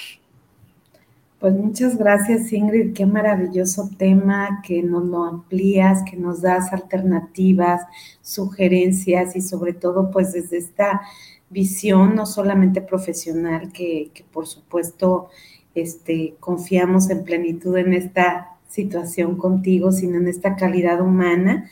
[1.40, 2.94] Pues muchas gracias, Ingrid.
[2.94, 7.82] Qué maravilloso tema que nos lo amplías, que nos das alternativas,
[8.22, 11.02] sugerencias y sobre todo, pues desde esta
[11.50, 15.30] visión no solamente profesional, que, que por supuesto
[15.76, 21.70] este, confiamos en plenitud en esta situación contigo, sino en esta calidad humana.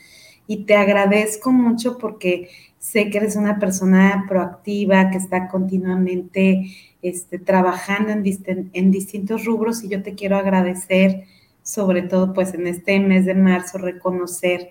[0.47, 6.71] Y te agradezco mucho porque sé que eres una persona proactiva, que está continuamente
[7.01, 11.25] este, trabajando en, en distintos rubros y yo te quiero agradecer,
[11.61, 14.69] sobre todo pues en este mes de marzo, reconocer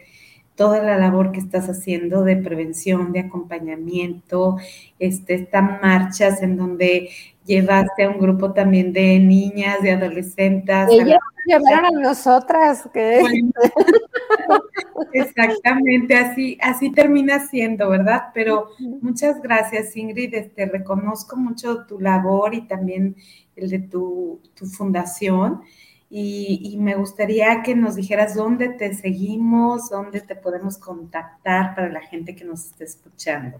[0.59, 4.57] toda la labor que estás haciendo de prevención, de acompañamiento,
[4.99, 7.11] este, estas marchas en donde
[7.47, 10.89] llevaste a un grupo también de niñas, de adolescentes.
[10.91, 12.89] Ellas llevaron a nosotras.
[12.93, 13.23] que
[15.13, 18.25] exactamente, así, así termina siendo, ¿verdad?
[18.35, 20.33] Pero muchas gracias, Ingrid.
[20.33, 23.15] Te este, reconozco mucho tu labor y también
[23.55, 25.63] el de tu, tu fundación
[26.11, 32.01] y, me gustaría que nos dijeras dónde te seguimos, dónde te podemos contactar para la
[32.01, 33.59] gente que nos esté escuchando.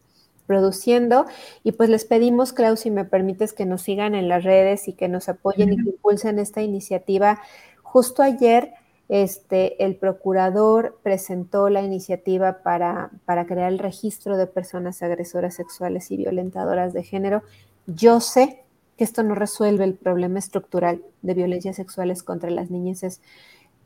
[0.45, 1.25] produciendo.
[1.63, 4.93] Y pues les pedimos, Klaus, si me permites, que nos sigan en las redes y
[4.93, 7.39] que nos apoyen y que impulsen esta iniciativa.
[7.81, 8.73] Justo ayer
[9.07, 16.17] este, el procurador presentó la iniciativa para, crear el registro de personas agresoras sexuales y
[16.17, 17.43] violentadoras de género.
[17.85, 18.63] Yo sé
[18.97, 23.21] que esto no resuelve el problema estructural de violencias sexuales contra las niñeces,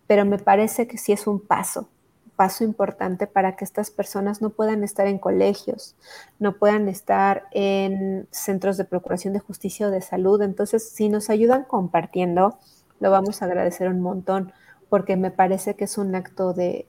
[0.07, 1.89] pero me parece que sí es un paso,
[2.37, 5.95] paso importante para que estas personas no puedan estar en colegios,
[6.39, 10.41] no puedan estar en centros de procuración de justicia o de salud.
[10.41, 12.57] Entonces, si nos ayudan compartiendo,
[13.01, 14.53] lo vamos a agradecer un montón
[14.89, 16.87] porque me parece que es un acto de,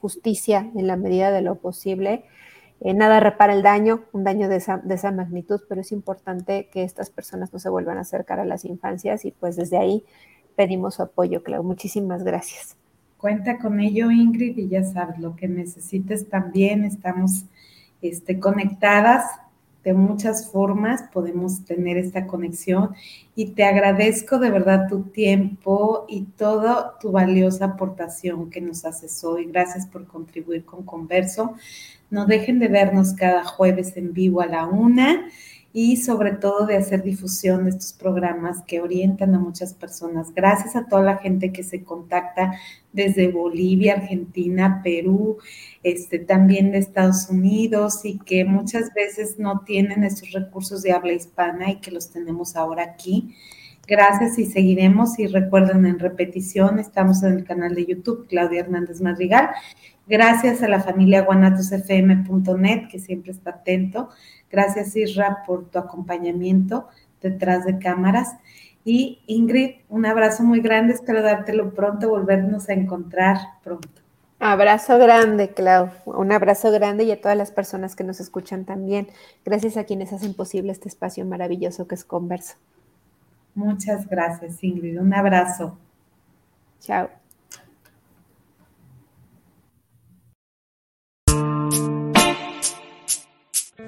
[0.00, 2.24] justicia en la medida de lo posible.
[2.80, 7.10] Eh, nada repara el daño, un daño de esa, magnitud, pero es importante que estas
[7.10, 10.04] personas no se vuelvan a acercar a las infancias y pues desde ahí
[10.56, 11.62] pedimos su apoyo, Clau.
[11.62, 12.76] Muchísimas gracias.
[13.18, 17.44] Cuenta con ello, Ingrid, y ya sabes, lo que necesites también, estamos
[18.00, 19.24] este, conectadas
[19.84, 22.94] de muchas formas podemos tener esta conexión
[23.34, 29.24] y te agradezco de verdad tu tiempo y toda tu valiosa aportación que nos haces
[29.24, 29.46] hoy.
[29.46, 31.54] Gracias por contribuir con Converso.
[32.10, 35.26] No dejen de vernos cada jueves en vivo a la una
[35.72, 40.34] y sobre todo de hacer difusión de estos programas que orientan a muchas personas.
[40.34, 42.54] Gracias a toda la gente que se contacta
[42.92, 45.38] desde Bolivia, Argentina, Perú,
[45.84, 51.12] este, también de Estados Unidos y que muchas veces no tienen estos recursos de habla
[51.12, 53.36] hispana y que los tenemos ahora aquí.
[53.90, 55.18] Gracias y seguiremos.
[55.18, 59.50] Y recuerden, en repetición, estamos en el canal de YouTube Claudia Hernández Madrigal.
[60.06, 64.10] Gracias a la familia guanatosfm.net, que siempre está atento.
[64.50, 66.88] Gracias, Isra, por tu acompañamiento
[67.20, 68.36] detrás de cámaras.
[68.84, 73.88] Y Ingrid, un abrazo muy grande, espero dártelo pronto, volvernos a encontrar pronto.
[74.38, 75.90] Abrazo grande, Clau.
[76.06, 79.08] Un abrazo grande y a todas las personas que nos escuchan también.
[79.44, 82.54] Gracias a quienes hacen posible este espacio maravilloso que es Converso.
[83.54, 84.98] Muchas gracias, Ingrid.
[84.98, 85.76] Un abrazo.
[86.80, 87.19] Chao.